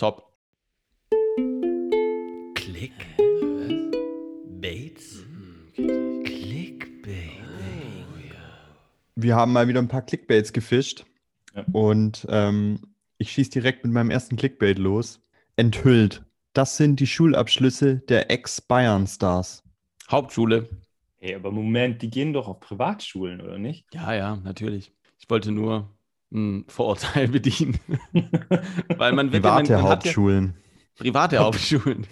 Top. 0.01 0.33
Click. 2.55 2.91
Bates. 4.59 5.23
Clickbait. 5.75 7.43
Wir 9.15 9.35
haben 9.35 9.53
mal 9.53 9.67
wieder 9.67 9.79
ein 9.79 9.87
paar 9.87 10.01
Clickbaits 10.01 10.53
gefischt. 10.53 11.05
Ja. 11.53 11.65
Und 11.71 12.25
ähm, 12.29 12.79
ich 13.19 13.31
schieße 13.31 13.51
direkt 13.51 13.83
mit 13.83 13.93
meinem 13.93 14.09
ersten 14.09 14.37
Clickbait 14.37 14.79
los. 14.79 15.21
Enthüllt. 15.55 16.25
Das 16.53 16.77
sind 16.77 16.99
die 16.99 17.05
Schulabschlüsse 17.05 17.97
der 18.09 18.31
Ex-Bayern-Stars. 18.31 19.61
Hauptschule. 20.09 20.67
Hey, 21.19 21.35
aber 21.35 21.51
Moment, 21.51 22.01
die 22.01 22.09
gehen 22.09 22.33
doch 22.33 22.47
auf 22.47 22.59
Privatschulen, 22.59 23.39
oder 23.39 23.59
nicht? 23.59 23.85
Ja, 23.93 24.15
ja, 24.15 24.35
natürlich. 24.37 24.91
Ich 25.19 25.29
wollte 25.29 25.51
nur 25.51 25.91
ein 26.31 26.65
Vorurteil 26.67 27.27
bedienen. 27.29 27.79
Weil 28.97 29.13
man 29.13 29.31
wird 29.31 29.43
ja- 29.43 29.51
man, 29.53 29.63
Private 29.65 29.73
man 29.73 29.83
hat 29.83 30.05
ja, 30.05 30.11
Hauptschulen. 30.11 30.55
Private 30.97 31.37
Hauptschulen. 31.39 32.07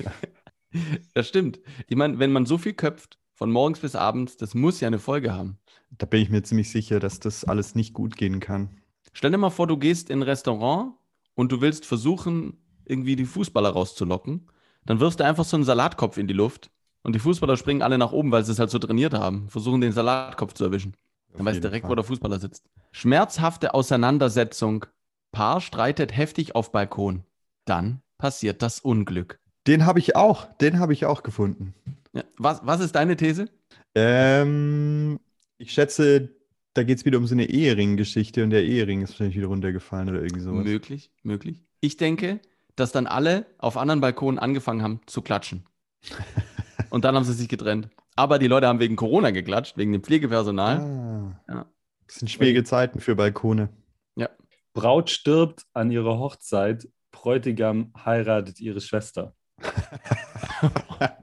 Das 1.14 1.28
stimmt. 1.28 1.60
Ich 1.88 1.96
meine, 1.96 2.20
wenn 2.20 2.32
man 2.32 2.46
so 2.46 2.58
viel 2.58 2.74
köpft, 2.74 3.18
von 3.34 3.52
morgens 3.52 3.80
bis 3.80 3.96
abends, 3.96 4.36
das 4.36 4.54
muss 4.54 4.82
ja 4.82 4.88
eine 4.88 5.00
Folge 5.00 5.34
haben. 5.34 5.58
Da 5.98 6.06
bin 6.06 6.22
ich 6.22 6.30
mir 6.30 6.44
ziemlich 6.44 6.70
sicher, 6.70 7.00
dass 7.00 7.22
das 7.22 7.46
alles 7.46 7.74
nicht 7.74 7.94
gut 7.94 8.18
gehen 8.18 8.42
kann. 8.42 8.82
Stell 9.14 9.32
dir 9.32 9.38
mal 9.38 9.50
vor, 9.50 9.66
du 9.66 9.78
gehst 9.78 10.10
in 10.10 10.20
ein 10.20 10.24
Restaurant 10.24 10.94
und 11.36 11.52
du 11.52 11.62
willst 11.62 11.86
versuchen, 11.86 12.58
irgendwie 12.86 13.16
die 13.16 13.26
Fußballer 13.26 13.70
rauszulocken. 13.70 14.52
Dann 14.86 15.00
wirfst 15.00 15.22
du 15.22 15.26
einfach 15.26 15.46
so 15.46 15.56
einen 15.56 15.64
Salatkopf 15.64 16.18
in 16.18 16.28
die 16.28 16.34
Luft 16.34 16.70
und 17.02 17.16
die 17.16 17.20
Fußballer 17.20 17.56
springen 17.56 17.82
alle 17.82 17.98
nach 17.98 18.12
oben, 18.12 18.32
weil 18.32 18.44
sie 18.44 18.52
es 18.52 18.60
halt 18.60 18.72
so 18.72 18.80
trainiert 18.80 19.14
haben. 19.14 19.48
Versuchen, 19.48 19.80
den 19.80 19.94
Salatkopf 19.94 20.54
zu 20.54 20.66
erwischen. 20.66 20.94
Dann 21.34 21.46
weißt 21.46 21.58
du 21.58 21.62
direkt, 21.62 21.84
Fall. 21.84 21.92
wo 21.92 21.96
der 21.96 22.04
Fußballer 22.04 22.40
sitzt. 22.40 22.66
Schmerzhafte 22.92 23.74
Auseinandersetzung. 23.74 24.86
Paar 25.32 25.62
streitet 25.62 26.16
heftig 26.16 26.56
auf 26.56 26.72
Balkon. 26.72 27.24
Dann 27.66 28.02
passiert 28.18 28.62
das 28.62 28.80
Unglück. 28.80 29.40
Den 29.68 29.86
habe 29.86 30.00
ich 30.00 30.16
auch. 30.16 30.46
Den 30.58 30.80
habe 30.80 30.94
ich 30.94 31.06
auch 31.06 31.24
gefunden. 31.24 31.76
Ja. 32.14 32.24
Was, 32.38 32.62
was 32.66 32.80
ist 32.80 32.96
deine 32.96 33.16
These? 33.16 33.48
Ähm, 33.94 35.20
ich 35.58 35.72
schätze, 35.72 36.30
da 36.74 36.84
geht 36.84 36.98
es 36.98 37.06
wieder 37.06 37.18
um 37.18 37.28
so 37.28 37.36
eine 37.36 37.46
Ehering-Geschichte 37.46 38.44
und 38.44 38.50
der 38.50 38.64
Ehering 38.64 39.02
ist 39.02 39.12
wahrscheinlich 39.12 39.38
wieder 39.38 39.48
runtergefallen 39.48 40.10
oder 40.10 40.22
irgendwie 40.22 40.42
sowas. 40.42 40.64
Möglich, 40.64 41.12
möglich. 41.22 41.62
Ich 41.82 41.98
denke, 41.98 42.40
dass 42.76 42.92
dann 42.92 43.08
alle 43.08 43.46
auf 43.58 43.78
anderen 43.78 44.02
Balkonen 44.02 44.40
angefangen 44.40 44.82
haben 44.82 45.02
zu 45.06 45.22
klatschen. 45.22 45.66
Und 46.90 47.06
dann 47.06 47.16
haben 47.16 47.24
sie 47.24 47.34
sich 47.34 47.50
getrennt. 47.50 47.90
Aber 48.16 48.40
die 48.40 48.48
Leute 48.48 48.68
haben 48.68 48.80
wegen 48.80 48.96
Corona 48.96 49.32
geklatscht, 49.32 49.78
wegen 49.78 49.92
dem 49.92 50.02
Pflegepersonal. 50.02 50.80
Ah. 50.80 51.42
Ja. 51.48 51.66
Das 52.10 52.16
sind 52.16 52.30
schwierige 52.30 52.64
Zeiten 52.64 53.00
für 53.00 53.16
Balkone. 53.16 53.70
Braut 54.74 55.10
stirbt 55.10 55.66
an 55.74 55.92
ihrer 55.92 56.20
Hochzeit, 56.20 56.88
Bräutigam 57.12 57.92
heiratet 58.06 58.60
ihre 58.62 58.80
Schwester. 58.82 59.36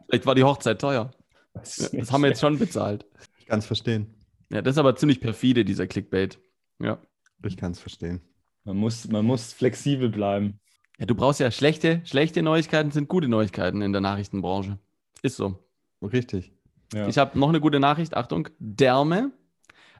Vielleicht 0.08 0.26
war 0.26 0.34
die 0.34 0.44
Hochzeit 0.44 0.80
teuer. 0.80 1.10
Ja, 1.54 1.60
nicht. 1.60 1.94
das 1.94 2.12
haben 2.12 2.22
wir 2.22 2.28
jetzt 2.28 2.40
schon 2.40 2.58
bezahlt. 2.58 3.06
Ich 3.38 3.46
kann 3.46 3.60
es 3.60 3.66
verstehen. 3.66 4.14
Ja, 4.50 4.60
das 4.62 4.74
ist 4.74 4.78
aber 4.78 4.94
ziemlich 4.96 5.20
perfide, 5.20 5.64
dieser 5.64 5.86
Clickbait. 5.86 6.38
Ja. 6.80 6.98
Ich 7.44 7.56
kann 7.56 7.72
es 7.72 7.80
verstehen. 7.80 8.20
Man 8.64 8.76
muss, 8.76 9.08
man 9.08 9.24
muss 9.24 9.52
flexibel 9.52 10.10
bleiben. 10.10 10.60
ja, 10.98 11.06
du 11.06 11.14
brauchst 11.14 11.40
ja 11.40 11.50
schlechte, 11.50 12.02
schlechte 12.04 12.42
Neuigkeiten 12.42 12.90
sind 12.90 13.08
gute 13.08 13.28
Neuigkeiten 13.28 13.80
in 13.80 13.92
der 13.92 14.02
Nachrichtenbranche. 14.02 14.78
Ist 15.22 15.36
so. 15.36 15.58
Richtig. 16.02 16.52
Ja. 16.92 17.08
Ich 17.08 17.16
habe 17.16 17.38
noch 17.38 17.48
eine 17.48 17.60
gute 17.60 17.80
Nachricht. 17.80 18.16
Achtung. 18.16 18.48
Därme. 18.58 19.32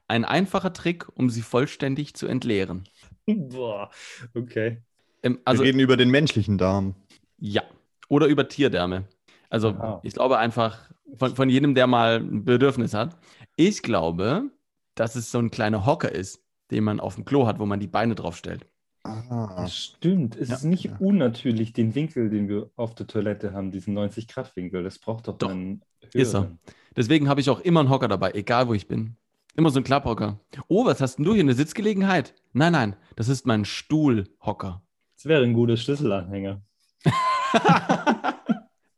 Ein 0.09 0.25
einfacher 0.25 0.73
Trick, 0.73 1.07
um 1.15 1.31
sie 1.31 1.43
vollständig 1.43 2.15
zu 2.15 2.27
entleeren. 2.27 2.85
Boah, 3.27 3.91
okay. 4.35 4.83
Ähm, 5.23 5.41
Also, 5.45 5.63
Wir 5.63 5.69
reden 5.69 5.81
über 5.81 5.97
den 5.97 6.11
menschlichen 6.11 6.59
Darm. 6.59 6.95
Ja. 7.39 7.63
Oder 8.09 8.27
über 8.27 8.49
Tierdärme. 8.49 9.05
Also 9.51 9.69
Ah. 9.71 10.01
ich 10.05 10.15
glaube 10.15 10.39
einfach 10.39 10.91
von, 11.17 11.35
von 11.35 11.49
jedem, 11.51 11.75
der 11.75 11.87
mal 11.87 12.19
ein 12.21 12.45
Bedürfnis 12.45 12.95
hat. 12.95 13.17
Ich 13.57 13.83
glaube, 13.83 14.51
dass 14.95 15.17
es 15.17 15.31
so 15.31 15.39
ein 15.39 15.51
kleiner 15.51 15.85
Hocker 15.87 16.13
ist, 16.13 16.41
den 16.71 16.85
man 16.85 17.01
auf 17.01 17.17
dem 17.17 17.25
Klo 17.25 17.47
hat, 17.47 17.59
wo 17.59 17.67
man 17.67 17.81
die 17.81 17.87
Beine 17.87 18.15
drauf 18.15 18.37
stellt. 18.37 18.67
Ah. 19.03 19.67
Stimmt, 19.69 20.37
es 20.37 20.49
Ja. 20.49 20.57
ist 20.57 20.65
nicht 20.65 20.85
Ja. 20.85 20.97
unnatürlich, 20.99 21.73
den 21.73 21.95
Winkel, 21.95 22.29
den 22.31 22.49
wir 22.49 22.71
auf 22.77 22.95
der 22.95 23.07
Toilette 23.07 23.53
haben, 23.53 23.71
diesen 23.71 23.95
90-Grad-Winkel. 23.95 24.83
Das 24.83 24.99
braucht 24.99 25.29
doch, 25.29 25.39
Doch, 25.39 25.51
einen 25.51 25.83
ist 26.13 26.35
er. 26.35 26.41
höheren. 26.43 26.59
Deswegen 26.97 27.29
habe 27.29 27.41
ich 27.41 27.51
auch 27.51 27.61
immer 27.61 27.81
einen 27.81 27.91
Hocker 27.91 28.09
dabei, 28.09 28.33
egal 28.33 28.67
wo 28.69 28.75
ich 28.75 28.89
bin. 28.89 29.17
Immer 29.57 29.71
so 29.71 29.81
ein 29.81 29.85
Klapphocker. 29.85 30.39
Oh, 30.69 30.85
was 30.85 31.01
hast 31.01 31.17
denn 31.17 31.25
du 31.25 31.33
hier? 31.33 31.41
Eine 31.43 31.55
Sitzgelegenheit? 31.55 32.35
Nein, 32.53 32.73
nein, 32.73 32.97
das 33.17 33.29
ist 33.29 33.47
mein 33.47 33.65
Stuhlhocker. 33.65 34.83
Das 35.17 35.25
wäre 35.27 35.43
ein 35.45 35.55
guter 35.55 35.77
Schlüsselanhänger. 35.77 36.61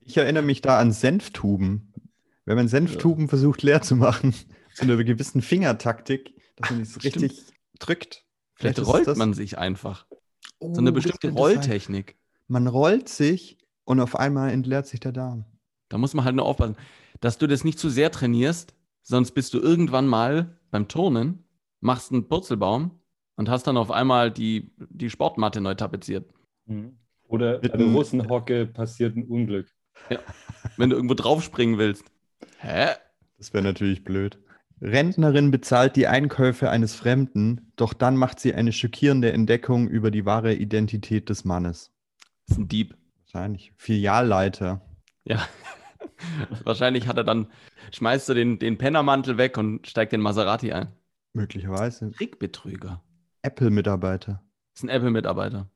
Ich 0.00 0.16
erinnere 0.16 0.42
mich 0.42 0.62
da 0.62 0.78
an 0.78 0.90
Senftuben. 0.90 1.92
Wenn 2.46 2.56
man 2.56 2.66
Senftuben 2.66 3.28
versucht 3.28 3.62
leer 3.62 3.82
zu 3.82 3.94
machen, 3.94 4.32
zu 4.74 4.84
einer 4.84 4.96
gewissen 5.04 5.42
Fingertaktik, 5.42 6.34
dass 6.56 6.70
man 6.70 6.80
es 6.80 6.92
Stimmt. 6.98 7.16
richtig 7.16 7.42
drückt. 7.78 8.24
Vielleicht 8.54 8.78
ist 8.78 8.86
rollt 8.86 9.06
das- 9.06 9.18
man 9.18 9.34
sich 9.34 9.58
einfach. 9.58 10.06
Oh, 10.60 10.72
So 10.74 10.80
eine 10.80 10.94
das 10.94 11.04
bestimmte. 11.04 11.36
Rolltechnik. 11.38 12.16
Man 12.46 12.66
rollt 12.68 13.10
sich 13.10 13.58
und 13.84 14.00
auf 14.00 14.16
einmal 14.16 14.50
entleert 14.50 14.86
sich 14.86 14.98
der 14.98 15.12
Darm. 15.12 15.44
Da 15.90 15.98
muss 15.98 16.14
man 16.14 16.24
halt 16.24 16.36
nur 16.36 16.46
aufpassen, 16.46 16.76
dass 17.20 17.36
du 17.36 17.46
das 17.46 17.62
nicht 17.64 17.78
zu 17.78 17.90
sehr 17.90 18.10
trainierst, 18.10 18.74
sonst 19.08 19.32
bist 19.32 19.54
du 19.54 19.58
irgendwann 19.60 20.06
mal 20.06 20.58
beim 20.70 20.86
Turnen, 20.88 21.44
machst 21.80 22.12
einen 22.12 22.28
Purzelbaum 22.28 23.00
und 23.36 23.48
hast 23.48 23.66
dann 23.66 23.76
auf 23.76 23.90
einmal 23.90 24.30
die, 24.30 24.70
die 24.90 25.10
Sportmatte 25.10 25.60
neu 25.60 25.74
tapeziert. 25.74 26.30
Mhm. 26.66 26.98
Oder 27.28 27.60
Mit 27.60 27.72
bei 27.72 27.78
der 27.78 27.86
einem- 27.86 27.94
Russenhocke 27.96 28.66
passiert 28.66 29.16
ein 29.16 29.24
Unglück. 29.24 29.68
Wenn 30.76 30.90
du 30.90 30.96
irgendwo 30.96 31.14
draufspringen 31.14 31.78
willst. 31.78 32.04
Hä? 32.58 32.90
Das 33.36 33.52
wäre 33.52 33.64
natürlich 33.64 34.04
blöd. 34.04 34.38
Rentnerin 34.80 35.50
bezahlt 35.50 35.96
die 35.96 36.06
Einkäufe 36.06 36.70
eines 36.70 36.94
Fremden, 36.94 37.72
doch 37.76 37.92
dann 37.94 38.16
macht 38.16 38.38
sie 38.38 38.54
eine 38.54 38.72
schockierende 38.72 39.32
Entdeckung 39.32 39.88
über 39.88 40.10
die 40.12 40.24
wahre 40.24 40.54
Identität 40.54 41.28
des 41.28 41.44
Mannes. 41.44 41.90
Das 42.46 42.56
ist 42.56 42.62
ein 42.62 42.68
Dieb. 42.68 42.96
Wahrscheinlich. 43.24 43.72
Filialleiter. 43.76 44.80
Ja. 45.24 45.46
Wahrscheinlich 46.64 47.06
hat 47.08 47.16
er 47.16 47.24
dann, 47.24 47.48
schmeißt 47.92 48.28
du 48.28 48.34
den, 48.34 48.58
den 48.58 48.78
Pennermantel 48.78 49.38
weg 49.38 49.56
und 49.58 49.86
steigt 49.86 50.12
den 50.12 50.20
Maserati 50.20 50.72
ein. 50.72 50.88
Möglicherweise. 51.32 52.10
Trickbetrüger. 52.12 53.02
Apple-Mitarbeiter. 53.42 54.42
Das 54.74 54.82
ist 54.82 54.84
ein 54.84 54.88
Apple-Mitarbeiter. 54.88 55.70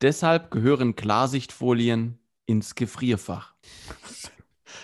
Deshalb 0.00 0.50
gehören 0.50 0.94
Klarsichtfolien 0.96 2.18
ins 2.46 2.74
Gefrierfach. 2.74 3.54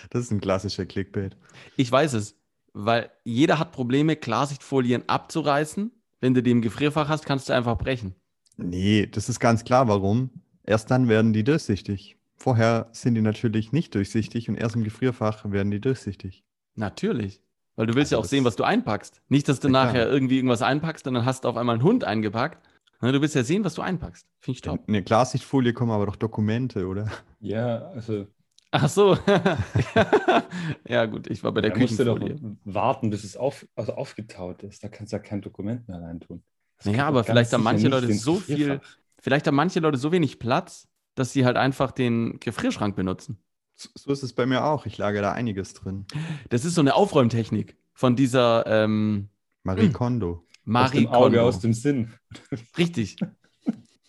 Das 0.09 0.21
ist 0.21 0.31
ein 0.31 0.41
klassischer 0.41 0.85
Clickbait. 0.85 1.35
Ich 1.77 1.91
weiß 1.91 2.13
es, 2.13 2.35
weil 2.73 3.11
jeder 3.23 3.59
hat 3.59 3.71
Probleme, 3.71 4.15
Klarsichtfolien 4.15 5.07
abzureißen. 5.07 5.91
Wenn 6.19 6.33
du 6.33 6.43
die 6.43 6.51
im 6.51 6.61
Gefrierfach 6.61 7.07
hast, 7.07 7.25
kannst 7.25 7.49
du 7.49 7.53
einfach 7.53 7.77
brechen. 7.77 8.15
Nee, 8.57 9.07
das 9.07 9.29
ist 9.29 9.39
ganz 9.39 9.63
klar, 9.63 9.87
warum. 9.87 10.29
Erst 10.63 10.91
dann 10.91 11.07
werden 11.07 11.33
die 11.33 11.43
durchsichtig. 11.43 12.14
Vorher 12.37 12.89
sind 12.91 13.15
die 13.15 13.21
natürlich 13.21 13.71
nicht 13.71 13.95
durchsichtig 13.95 14.49
und 14.49 14.55
erst 14.55 14.75
im 14.75 14.83
Gefrierfach 14.83 15.49
werden 15.49 15.71
die 15.71 15.79
durchsichtig. 15.79 16.43
Natürlich. 16.75 17.41
Weil 17.75 17.87
du 17.87 17.95
willst 17.95 18.11
Also 18.13 18.15
ja 18.15 18.19
auch 18.19 18.25
sehen, 18.29 18.45
was 18.45 18.55
du 18.55 18.63
einpackst. 18.63 19.21
Nicht, 19.29 19.47
dass 19.49 19.59
du 19.59 19.69
klar. 19.69 19.85
nachher 19.85 20.09
irgendwie 20.09 20.35
irgendwas 20.37 20.61
einpackst 20.61 21.07
und 21.07 21.13
dann 21.15 21.25
hast 21.25 21.43
du 21.43 21.49
auf 21.49 21.57
einmal 21.57 21.75
einen 21.75 21.83
Hund 21.83 22.03
eingepackt. 22.03 22.63
Ne, 23.01 23.11
Du 23.11 23.21
willst 23.21 23.35
ja 23.35 23.43
sehen, 23.43 23.63
was 23.63 23.73
du 23.75 23.81
einpackst. 23.81 24.27
Finde 24.39 24.55
ich 24.57 24.61
top. 24.61 24.87
In 24.87 24.95
eine 24.95 25.03
Glassichtfolie 25.03 25.73
kommen 25.73 25.91
aber 25.91 26.05
doch 26.05 26.15
Dokumente, 26.15 26.87
oder? 26.87 27.09
Ja, 27.39 27.89
also 27.89 28.27
Ach 28.71 28.89
so. 28.89 29.17
ja, 30.87 31.05
gut, 31.05 31.27
ich 31.29 31.43
war 31.43 31.53
bei 31.53 31.61
der 31.61 31.71
da 31.71 31.77
musst 31.77 31.97
du 31.99 32.03
doch 32.03 32.19
Küchenfolie. 32.19 32.57
warten, 32.65 33.09
bis 33.09 33.23
es 33.23 33.37
auf, 33.37 33.65
also 33.75 33.93
aufgetaut 33.93 34.63
ist. 34.63 34.83
Da 34.83 34.89
kannst 34.89 35.13
du 35.13 35.17
ja 35.17 35.21
kein 35.23 35.41
Dokument 35.41 35.87
mehr 35.87 36.01
reintun. 36.01 36.43
Das 36.77 36.85
Naja, 36.87 37.07
aber 37.07 37.23
vielleicht 37.23 37.53
haben 37.53 37.63
manche 37.63 37.87
Leute 37.87 38.11
so 38.13 38.35
viel-. 38.35 38.81
Vielleicht 39.19 39.47
haben 39.47 39.55
manche 39.55 39.79
Leute 39.79 39.97
so 39.97 40.11
wenig 40.11 40.39
Platz, 40.39 40.87
dass 41.15 41.33
sie 41.33 41.45
halt 41.45 41.57
einfach 41.57 41.91
den 41.91 42.39
Gefrierschrank 42.39 42.95
benutzen. 42.95 43.37
So 43.75 44.11
ist 44.11 44.23
es 44.23 44.33
bei 44.33 44.45
mir 44.45 44.63
auch. 44.65 44.85
Ich 44.85 44.97
lage 44.97 45.21
da 45.21 45.33
einiges 45.33 45.73
drin. 45.73 46.05
Das 46.49 46.63
ist 46.63 46.75
so 46.75 46.81
eine 46.81 46.95
Aufräumtechnik 46.95 47.75
von 47.93 48.15
dieser 48.15 48.65
ähm, 48.67 49.29
Marie 49.63 49.87
Hm. 49.87 49.93
Kondo. 49.93 50.31
Aus 50.31 50.43
Marie 50.63 50.99
dem 51.01 51.07
Auge, 51.09 51.37
Kondo. 51.37 51.41
aus 51.47 51.59
dem 51.59 51.73
Sinn. 51.73 52.13
Richtig. 52.77 53.17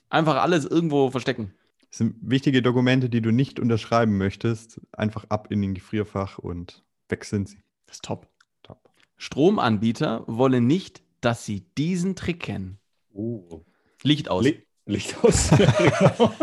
Einfach 0.09 0.37
alles 0.37 0.65
irgendwo 0.65 1.11
verstecken. 1.11 1.53
Das 1.91 1.99
sind 1.99 2.17
wichtige 2.21 2.63
Dokumente, 2.63 3.09
die 3.09 3.21
du 3.21 3.31
nicht 3.33 3.59
unterschreiben 3.59 4.17
möchtest. 4.19 4.81
Einfach 4.93 5.25
ab 5.31 5.51
in 5.51 5.63
den 5.63 5.75
Gefrierfach 5.75 6.39
und 6.39 6.85
weg 7.09 7.25
sind 7.25 7.49
sie. 7.49 7.63
Das 7.87 7.97
ist 7.97 8.05
top. 8.05 8.29
Top. 8.63 8.91
Stromanbieter 9.17 10.25
wollen 10.27 10.67
nicht, 10.67 11.03
dass 11.21 11.45
sie 11.45 11.61
diesen 11.77 12.15
Trick 12.17 12.41
kennen. 12.41 12.79
Oh. 13.13 13.65
Licht 14.03 14.29
aus. 14.29 14.45
Li 14.45 14.63
Licht 14.87 15.17
aus. 15.23 15.51
Genau. 15.57 16.33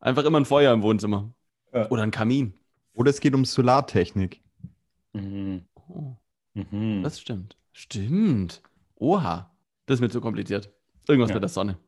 Einfach 0.00 0.24
immer 0.24 0.38
ein 0.40 0.44
Feuer 0.44 0.72
im 0.72 0.82
Wohnzimmer. 0.82 1.32
Ja. 1.72 1.88
Oder 1.90 2.02
ein 2.02 2.10
Kamin. 2.10 2.54
Oder 2.92 3.10
es 3.10 3.20
geht 3.20 3.34
um 3.34 3.44
Solartechnik. 3.44 4.40
mhm. 5.12 5.64
Oh, 5.88 6.16
Mhm. 6.54 7.02
das 7.02 7.20
stimmt. 7.20 7.56
Stimmt. 7.72 8.62
Oha. 8.96 9.50
Das 9.86 9.96
ist 9.96 10.00
mir 10.00 10.10
zu 10.10 10.20
kompliziert. 10.20 10.70
Irgendwas 11.08 11.30
Ja. 11.30 11.34
mit 11.36 11.42
der 11.42 11.48
Sonne. 11.48 11.78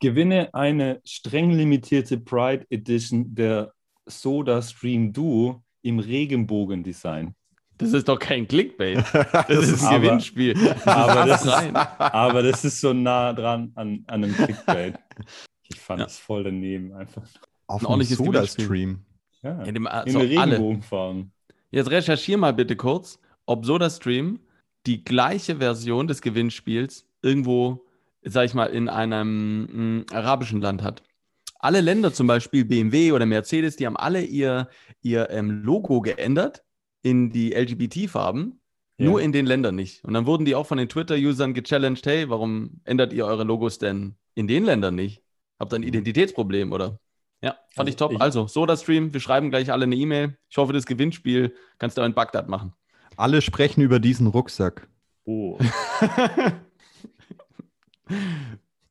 Gewinne 0.00 0.52
eine 0.54 1.00
streng 1.04 1.50
limitierte 1.50 2.18
Pride 2.18 2.66
Edition 2.70 3.34
der 3.34 3.72
Soda 4.06 4.60
Stream 4.62 5.12
Duo 5.12 5.62
im 5.82 5.98
Regenbogendesign. 5.98 7.34
Das 7.78 7.92
ist 7.92 8.08
doch 8.08 8.18
kein 8.18 8.48
Clickbait. 8.48 8.98
Das, 9.48 9.68
ist 9.68 9.82
ein 9.82 9.86
aber- 9.88 10.00
Gewinnspiel. 10.00 10.54
Das 10.84 10.86
aber 10.86 11.26
das 11.26 11.44
ist- 11.44 11.52
rein. 11.52 11.76
Aber 11.76 12.42
das 12.42 12.64
ist 12.64 12.80
so 12.80 12.92
nah 12.92 13.32
dran 13.32 13.72
an, 13.74 14.04
an 14.06 14.24
einem 14.24 14.34
Clickbait. 14.34 14.94
Ich 15.68 15.78
fand 15.80 16.00
Ja. 16.00 16.06
das 16.06 16.18
voll 16.18 16.44
daneben 16.44 16.92
einfach. 16.94 17.22
Auf 17.66 17.82
Ein 17.82 17.86
ordentliches 17.86 18.18
Soda-Stream. 18.18 19.04
Ja. 19.42 19.58
Ja, 19.64 19.64
dem, 19.72 19.76
In 19.84 19.86
also 19.86 20.18
der 20.20 20.40
alle. 20.40 20.52
Regenbogenfarben. 20.52 21.32
Jetzt 21.70 21.90
recherchier 21.90 22.38
mal 22.38 22.52
bitte 22.54 22.76
kurz, 22.76 23.18
ob 23.44 23.64
SodaStream 23.66 24.40
die 24.86 25.04
gleiche 25.04 25.56
Version 25.56 26.06
des 26.06 26.22
Gewinnspiels 26.22 27.06
irgendwo, 27.22 27.84
sag 28.22 28.44
ich 28.46 28.54
mal, 28.54 28.66
in 28.66 28.88
einem 28.88 30.04
mh, 30.06 30.16
arabischen 30.16 30.60
Land 30.60 30.82
hat. 30.82 31.02
Alle 31.58 31.80
Länder, 31.80 32.12
zum 32.12 32.26
Beispiel 32.28 32.64
BMW 32.64 33.12
oder 33.12 33.26
Mercedes, 33.26 33.76
die 33.76 33.86
haben 33.86 33.96
alle 33.96 34.22
ihr, 34.22 34.68
ihr 35.02 35.28
ähm, 35.30 35.50
Logo 35.62 36.00
geändert 36.00 36.62
in 37.06 37.30
die 37.30 37.52
LGBT-Farben, 37.54 38.60
Ja. 38.98 39.06
nur 39.06 39.20
in 39.22 39.30
den 39.32 39.46
Ländern 39.46 39.76
nicht. 39.76 40.02
Und 40.04 40.14
dann 40.14 40.26
wurden 40.26 40.44
die 40.44 40.54
auch 40.56 40.66
von 40.66 40.78
den 40.78 40.88
Twitter-Usern 40.88 41.54
gechallenged, 41.54 42.04
hey, 42.06 42.28
warum 42.28 42.80
ändert 42.84 43.12
ihr 43.12 43.26
eure 43.26 43.44
Logos 43.44 43.78
denn 43.78 44.16
in 44.34 44.48
den 44.48 44.64
Ländern 44.64 44.96
nicht? 44.96 45.22
Habt 45.60 45.72
ihr 45.72 45.76
ein 45.78 45.82
Identitätsproblem, 45.84 46.72
oder? 46.72 46.98
Ja, 47.42 47.52
fand 47.74 47.78
Also 47.78 47.88
ich 47.90 47.96
top. 47.96 48.12
ich- 48.12 48.20
also, 48.20 48.46
SodaStream, 48.48 49.12
wir 49.12 49.20
schreiben 49.20 49.50
gleich 49.50 49.70
alle 49.70 49.84
eine 49.84 49.94
E-Mail. 49.94 50.36
Ich 50.48 50.56
hoffe, 50.56 50.72
das 50.72 50.86
Gewinnspiel 50.86 51.54
kannst 51.78 51.96
du 51.96 52.02
in 52.02 52.14
Bagdad 52.14 52.48
machen. 52.48 52.72
Alle 53.16 53.40
sprechen 53.40 53.82
über 53.82 54.00
diesen 54.00 54.26
Rucksack. 54.26 54.88
Oh. 55.24 55.58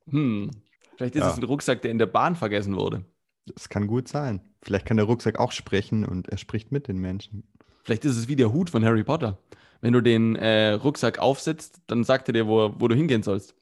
hm. 0.10 0.51
Vielleicht 0.95 1.15
ist 1.15 1.21
Ja. 1.21 1.32
es 1.32 1.38
ein 1.38 1.43
Rucksack, 1.43 1.82
der 1.82 1.91
in 1.91 1.97
der 1.97 2.06
Bahn 2.06 2.36
vergessen 2.36 2.75
wurde. 2.75 3.04
Das 3.47 3.69
kann 3.69 3.88
gut 3.88 4.08
sein. 4.08 4.41
Vielleicht 4.62 4.86
kann 4.86 4.97
der 4.97 5.06
Rucksack 5.06 5.39
auch 5.39 5.51
sprechen 5.51 6.06
und 6.06 6.30
er 6.30 6.38
spricht 6.38 6.71
mit 6.71 6.88
den 6.88 6.97
Menschen. 6.97 7.43
Vielleicht 7.86 8.04
ist 8.04 8.17
es 8.17 8.28
wie 8.28 8.36
der 8.36 8.52
Hut 8.52 8.71
von 8.71 8.84
Harry 8.84 9.04
Potter. 9.04 9.38
Wenn 9.80 9.93
du 9.93 10.02
den 10.02 10.36
äh, 10.36 10.71
Rucksack 10.71 11.19
aufsetzt, 11.19 11.82
dann 11.86 12.04
sagt 12.04 12.28
er 12.28 12.34
dir, 12.34 12.48
wo, 12.48 12.74
wo 12.80 12.88
du 12.88 12.95
hingehen 12.95 13.21
sollst. 13.21 13.56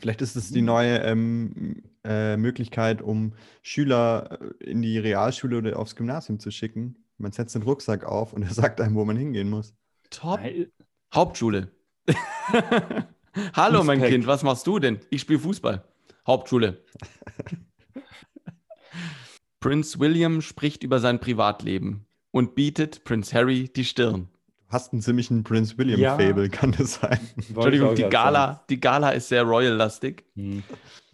Vielleicht 0.00 0.20
ist 0.20 0.34
es 0.34 0.50
die 0.50 0.62
neue 0.62 0.98
ähm, 0.98 1.84
äh, 2.04 2.36
Möglichkeit, 2.36 3.00
um 3.02 3.34
Schüler 3.62 4.40
äh, 4.60 4.64
in 4.64 4.82
die 4.82 4.98
Realschule 4.98 5.58
oder 5.58 5.78
aufs 5.78 5.94
Gymnasium 5.94 6.40
zu 6.40 6.50
schicken. 6.50 7.04
Man 7.18 7.30
setzt 7.30 7.54
den 7.54 7.62
Rucksack 7.62 8.04
auf 8.04 8.32
und 8.32 8.42
er 8.42 8.52
sagt 8.52 8.80
einem, 8.80 8.96
wo 8.96 9.04
man 9.04 9.16
hingehen 9.16 9.48
muss. 9.48 9.74
Top. 10.10 10.40
Nein, 10.40 10.72
Hauptschule. 11.14 11.70
Hallo, 13.54 13.84
mein. 13.84 14.02
Kind, 14.02 14.26
was 14.26 14.42
machst 14.42 14.66
du 14.66 14.80
denn? 14.80 14.98
Ich 15.10 15.20
spiele 15.20 15.38
Fußball. 15.38 15.84
Hauptschule. 16.26 16.82
Prinz 19.60 20.00
William 20.00 20.40
spricht 20.40 20.82
über 20.82 20.98
sein 20.98 21.20
Privatleben 21.20 22.07
und 22.38 22.54
bietet 22.54 23.02
Prinz 23.02 23.34
Harry 23.34 23.68
die 23.68 23.84
Stirn. 23.84 24.28
Du 24.68 24.72
hast 24.72 24.92
einen 24.92 25.02
ziemlichen 25.02 25.42
Prince 25.42 25.72
Ja. 25.72 25.78
William-Fable, 25.78 26.48
kann 26.50 26.72
das 26.72 26.94
sein? 26.94 27.18
Entschuldigung, 27.36 27.96
die 27.96 28.04
Gala, 28.04 28.64
die 28.70 28.78
Gala 28.78 29.10
ist 29.10 29.28
sehr 29.28 29.42
royal-lastig. 29.42 30.24
Hm. 30.36 30.62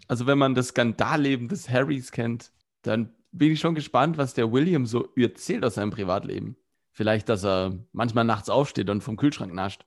Also 0.06 0.26
wenn 0.26 0.36
man 0.36 0.54
das 0.54 0.68
Skandalleben 0.68 1.48
des 1.48 1.70
Harrys 1.70 2.12
kennt, 2.12 2.52
dann 2.82 3.14
bin 3.32 3.52
ich 3.52 3.60
schon 3.60 3.74
gespannt, 3.74 4.18
was 4.18 4.34
der 4.34 4.52
William 4.52 4.84
so 4.84 5.08
erzählt 5.16 5.64
aus 5.64 5.74
seinem 5.74 5.90
Privatleben. 5.90 6.56
Vielleicht, 6.92 7.30
dass 7.30 7.42
er 7.42 7.72
manchmal 7.92 8.24
nachts 8.24 8.50
aufsteht 8.50 8.90
und 8.90 9.00
vom 9.00 9.16
Kühlschrank 9.16 9.54
nascht. 9.54 9.86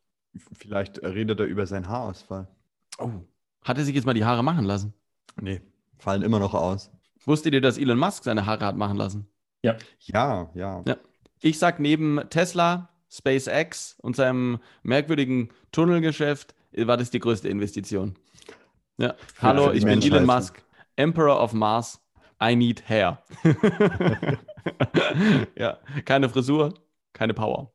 Vielleicht 0.54 1.04
redet 1.04 1.40
er 1.40 1.46
über 1.46 1.68
seinen 1.68 1.88
Haarausfall. 1.88 2.48
Oh. 2.98 3.12
Hat 3.64 3.78
er 3.78 3.86
sich 3.86 3.94
jetzt 3.94 4.06
mal 4.06 4.14
die 4.14 4.26
Haare 4.26 4.44
machen 4.44 4.66
lassen? 4.66 4.94
Nee, 5.40 5.62
fallen 6.00 6.24
immer 6.24 6.40
noch 6.40 6.56
aus. 6.56 6.90
Wusstet 7.26 7.54
ihr, 7.54 7.62
dass 7.62 7.78
Elon 7.78 8.00
Musk 8.00 8.24
seine 8.24 8.48
Haare 8.48 8.66
hat 8.66 8.76
machen 8.76 8.98
lassen? 8.98 9.28
Ja, 9.62 9.78
ja. 10.00 10.50
Ja. 10.86 10.98
Ich 11.42 11.60
sag, 11.60 11.80
neben 11.80 12.22
Tesla, 12.30 12.90
SpaceX 13.12 13.96
und 14.02 14.16
seinem 14.16 14.60
merkwürdigen 14.84 15.50
Tunnelgeschäft 15.72 16.56
äh, 16.72 16.88
war 16.88 16.98
das 16.98 17.12
die 17.12 17.20
größte 17.20 17.48
Investition. 17.48 18.16
Ja. 18.98 19.16
Hallo, 19.40 19.72
ich 19.72 19.86
bin 19.86 20.02
Elon. 20.02 20.26
Musk, 20.26 20.64
Emperor 20.96 21.42
of 21.42 21.54
Mars. 21.54 22.02
I 22.42 22.56
need 22.56 22.88
hair. 22.88 23.24
ja, 25.56 25.80
keine 26.06 26.30
Frisur, 26.30 26.74
keine 27.14 27.34
Power. 27.34 27.74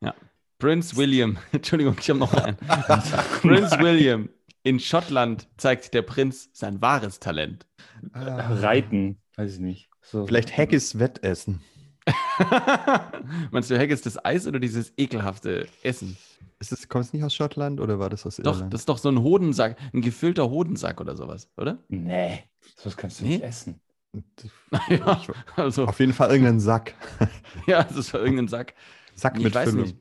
Ja. 0.00 0.14
Prince 0.58 0.96
William, 0.96 1.38
Entschuldigung, 1.52 1.96
ich 2.00 2.08
habe 2.10 2.18
noch 2.18 2.34
einen. 2.34 2.56
Prince 3.42 3.78
William. 3.78 4.28
In 4.62 4.80
Schottland 4.80 5.46
zeigt 5.58 5.92
der 5.92 6.02
Prinz 6.02 6.48
sein 6.52 6.80
wahres 6.80 7.20
Talent. 7.20 7.66
Reiten, 8.14 9.20
weiß 9.36 9.54
ich 9.54 9.60
nicht. 9.60 9.90
So. 10.00 10.26
Vielleicht 10.26 10.56
Haggis 10.56 10.98
Wettessen. 10.98 11.60
Meinst 13.50 13.70
du 13.70 13.78
Haggis 13.78 14.02
das 14.02 14.22
Eis 14.24 14.46
oder 14.46 14.60
dieses 14.60 14.92
ekelhafte 14.96 15.68
Essen? 15.82 16.16
Ist 16.60 16.72
es, 16.72 16.88
kommt 16.88 17.06
es 17.06 17.12
nicht 17.12 17.24
aus 17.24 17.34
Schottland 17.34 17.80
oder 17.80 17.98
war 17.98 18.10
das 18.10 18.26
aus 18.26 18.36
Doch, 18.36 18.56
Irland? 18.56 18.74
das 18.74 18.82
ist 18.82 18.88
doch 18.88 18.98
so 18.98 19.08
ein 19.08 19.22
Hodensack, 19.22 19.76
ein 19.92 20.02
gefüllter 20.02 20.50
Hodensack 20.50 21.00
oder 21.00 21.16
sowas, 21.16 21.48
oder? 21.56 21.78
Nee, 21.88 22.44
sowas 22.76 22.96
kannst 22.96 23.20
du 23.20 23.24
Nee? 23.24 23.30
nicht 23.36 23.42
essen. 23.44 23.80
ja, 24.88 25.20
also, 25.56 25.86
Auf 25.86 25.98
jeden 25.98 26.12
Fall 26.12 26.30
irgendeinen 26.30 26.60
Sack. 26.60 26.94
ja, 27.66 27.82
das 27.82 27.96
ist 27.96 28.14
irgendein 28.14 28.48
Sack. 28.48 28.74
Sack 29.14 29.36
Ich 29.38 29.42
mit 29.42 29.54
weiß 29.54 29.70
Füllung. 29.70 29.86
nicht. 29.86 29.96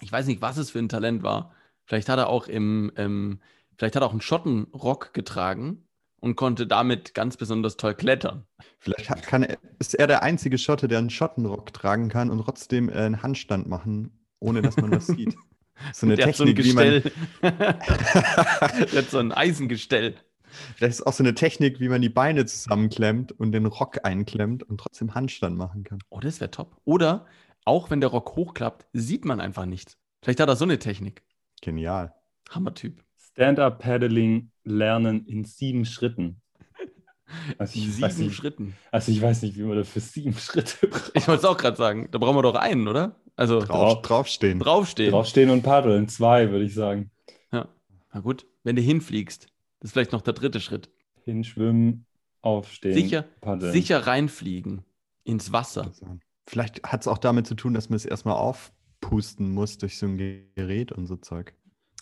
Ich 0.00 0.12
weiß 0.12 0.26
nicht, 0.26 0.40
was 0.40 0.56
es 0.56 0.70
für 0.70 0.78
ein 0.78 0.88
Talent 0.88 1.22
war. 1.22 1.52
Vielleicht 1.84 2.08
hat 2.08 2.18
er 2.18 2.28
auch 2.28 2.46
im, 2.48 2.92
im 2.96 3.40
vielleicht 3.76 3.96
hat 3.96 4.02
er 4.02 4.06
auch 4.06 4.12
einen 4.12 4.20
Schottenrock 4.20 5.12
getragen 5.14 5.85
und 6.20 6.36
konnte 6.36 6.66
damit 6.66 7.14
ganz 7.14 7.36
besonders 7.36 7.76
toll 7.76 7.94
klettern. 7.94 8.46
Vielleicht 8.78 9.10
hat, 9.10 9.22
kann 9.22 9.42
er, 9.42 9.58
ist 9.78 9.94
er 9.94 10.06
der 10.06 10.22
einzige 10.22 10.58
Schotte, 10.58 10.88
der 10.88 10.98
einen 10.98 11.10
Schottenrock 11.10 11.72
tragen 11.72 12.08
kann 12.08 12.30
und 12.30 12.42
trotzdem 12.42 12.88
äh, 12.88 12.94
einen 12.94 13.22
Handstand 13.22 13.68
machen, 13.68 14.18
ohne 14.40 14.62
dass 14.62 14.76
man 14.76 14.90
was 14.90 15.06
sieht. 15.06 15.36
So 15.92 16.06
eine 16.06 16.16
Der 16.16 16.28
hat 16.28 16.36
so 16.36 16.44
ein 16.44 16.54
Technik, 16.54 16.64
wie 16.64 16.72
man, 16.72 17.02
Gestell. 17.02 17.12
Der 17.42 19.02
hat 19.02 19.10
so 19.10 19.18
ein 19.18 19.32
Eisengestell. 19.32 20.14
vielleicht 20.76 20.94
ist 20.94 21.06
auch 21.06 21.12
so 21.12 21.22
eine 21.22 21.34
Technik, 21.34 21.80
wie 21.80 21.88
man 21.88 22.00
die 22.00 22.08
Beine 22.08 22.46
zusammenklemmt 22.46 23.32
und 23.32 23.52
den 23.52 23.66
Rock 23.66 24.04
einklemmt 24.04 24.62
und 24.62 24.78
trotzdem 24.78 25.14
Handstand 25.14 25.56
machen 25.56 25.84
kann. 25.84 25.98
Oh, 26.08 26.20
das 26.20 26.40
wäre 26.40 26.50
top. 26.50 26.80
Oder 26.84 27.26
auch 27.64 27.90
wenn 27.90 28.00
der 28.00 28.10
Rock 28.10 28.36
hochklappt, 28.36 28.86
sieht 28.92 29.24
man 29.24 29.40
einfach 29.40 29.66
nichts. 29.66 29.98
Vielleicht 30.22 30.40
hat 30.40 30.48
er 30.48 30.56
so 30.56 30.64
eine 30.64 30.78
Technik. 30.78 31.22
Genial. 31.60 32.14
Hammertyp. 32.50 33.05
Stand-up-Paddling 33.36 34.50
lernen 34.64 35.26
in 35.26 35.44
sieben 35.44 35.84
Schritten. 35.84 36.40
Also 37.58 37.76
ich, 37.80 38.00
weiß 38.00 38.14
Sieben 38.16 38.28
nicht, 38.28 38.36
Schritten. 38.36 38.76
also 38.92 39.10
ich 39.10 39.20
weiß 39.20 39.42
nicht, 39.42 39.56
wie 39.56 39.62
man 39.64 39.76
dafür 39.76 40.00
sieben 40.00 40.32
Schritte 40.38 40.86
braucht. 40.86 41.10
Ich 41.14 41.26
wollte 41.26 41.40
es 41.40 41.44
auch 41.44 41.56
gerade 41.56 41.76
sagen. 41.76 42.08
Da 42.12 42.18
brauchen 42.18 42.36
wir 42.36 42.42
doch 42.42 42.54
einen, 42.54 42.86
oder? 42.86 43.16
Also 43.34 43.58
Drauf, 43.60 44.00
draufstehen. 44.02 44.60
draufstehen. 44.60 45.10
Draufstehen 45.10 45.50
und 45.50 45.62
paddeln, 45.62 46.08
zwei, 46.08 46.52
würde 46.52 46.64
ich 46.64 46.72
sagen. 46.74 47.10
Ja. 47.50 47.66
Na 48.12 48.20
gut, 48.20 48.46
wenn 48.62 48.76
du 48.76 48.82
hinfliegst, 48.82 49.48
das 49.80 49.88
ist 49.88 49.92
vielleicht 49.92 50.12
noch 50.12 50.22
der 50.22 50.34
dritte 50.34 50.60
Schritt. 50.60 50.88
Hinschwimmen, 51.24 52.06
aufstehen, 52.42 52.94
Sicher, 52.94 53.24
paddeln. 53.40 53.72
sicher 53.72 54.06
reinfliegen 54.06 54.84
ins 55.24 55.50
Wasser. 55.52 55.90
Vielleicht 56.46 56.84
hat 56.84 57.00
es 57.00 57.08
auch 57.08 57.18
damit 57.18 57.48
zu 57.48 57.56
tun, 57.56 57.74
dass 57.74 57.88
man 57.90 57.96
es 57.96 58.04
erstmal 58.06 58.36
aufpusten 58.36 59.52
muss 59.52 59.78
durch 59.78 59.98
so 59.98 60.06
ein 60.06 60.16
Gerät 60.54 60.92
und 60.92 61.06
so 61.06 61.16
Zeug. 61.16 61.54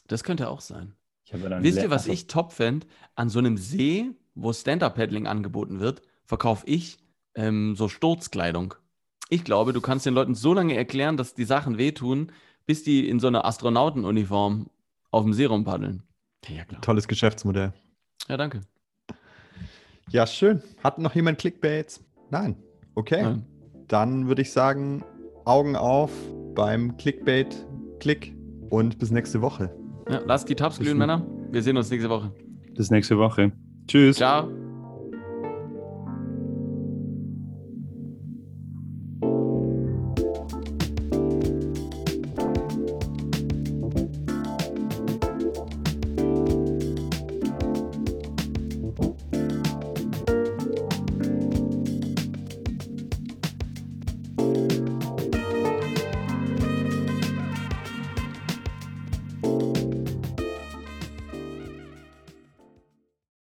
Das 0.06 0.22
könnte 0.22 0.50
auch 0.50 0.60
sein. 0.60 0.92
Ich 1.24 1.32
habe 1.32 1.48
dann 1.48 1.62
Wisst 1.62 1.78
ihr, 1.78 1.90
was 1.90 2.02
also- 2.02 2.12
ich 2.12 2.26
top 2.26 2.52
fände? 2.52 2.86
An 3.14 3.28
so 3.28 3.38
einem 3.38 3.56
See, 3.56 4.10
wo 4.34 4.52
Stand-Up-Paddling 4.52 5.26
angeboten 5.26 5.80
wird, 5.80 6.02
verkaufe 6.24 6.66
ich 6.66 6.98
ähm, 7.34 7.76
so 7.76 7.88
Sturzkleidung. 7.88 8.74
Ich 9.30 9.44
glaube, 9.44 9.72
du 9.72 9.80
kannst 9.80 10.06
den 10.06 10.14
Leuten 10.14 10.34
so 10.34 10.52
lange 10.52 10.76
erklären, 10.76 11.16
dass 11.16 11.34
die 11.34 11.44
Sachen 11.44 11.78
wehtun, 11.78 12.30
bis 12.66 12.82
die 12.82 13.08
in 13.08 13.20
so 13.20 13.26
einer 13.26 13.44
Astronautenuniform 13.44 14.66
auf 15.10 15.22
dem 15.24 15.32
See 15.32 15.46
rumpaddeln. 15.46 16.02
Ja, 16.48 16.64
klar. 16.64 16.80
Tolles 16.82 17.08
Geschäftsmodell. 17.08 17.72
Ja, 18.28 18.36
danke. 18.36 18.60
Ja, 20.10 20.26
schön. 20.26 20.62
Hat 20.82 20.98
noch 20.98 21.14
jemand 21.14 21.38
Clickbaits? 21.38 22.04
Nein. 22.30 22.56
Okay. 22.94 23.22
Nein. 23.22 23.46
Dann 23.88 24.28
würde 24.28 24.42
ich 24.42 24.52
sagen, 24.52 25.04
Augen 25.44 25.76
auf 25.76 26.10
beim 26.54 26.96
Clickbait-Klick 26.96 28.34
und 28.70 28.98
bis 28.98 29.10
nächste 29.10 29.40
Woche. 29.40 29.74
Ja, 30.08 30.20
lasst 30.26 30.48
die 30.48 30.54
Tabs 30.54 30.78
glühen. 30.78 30.98
Männer. 30.98 31.26
Wir 31.50 31.62
sehen 31.62 31.76
uns 31.76 31.90
nächste 31.90 32.08
Woche. 32.08 32.32
Bis 32.76 32.90
nächste 32.90 33.18
Woche. 33.18 33.52
Tschüss. 33.86 34.16
Ciao. 34.16 34.50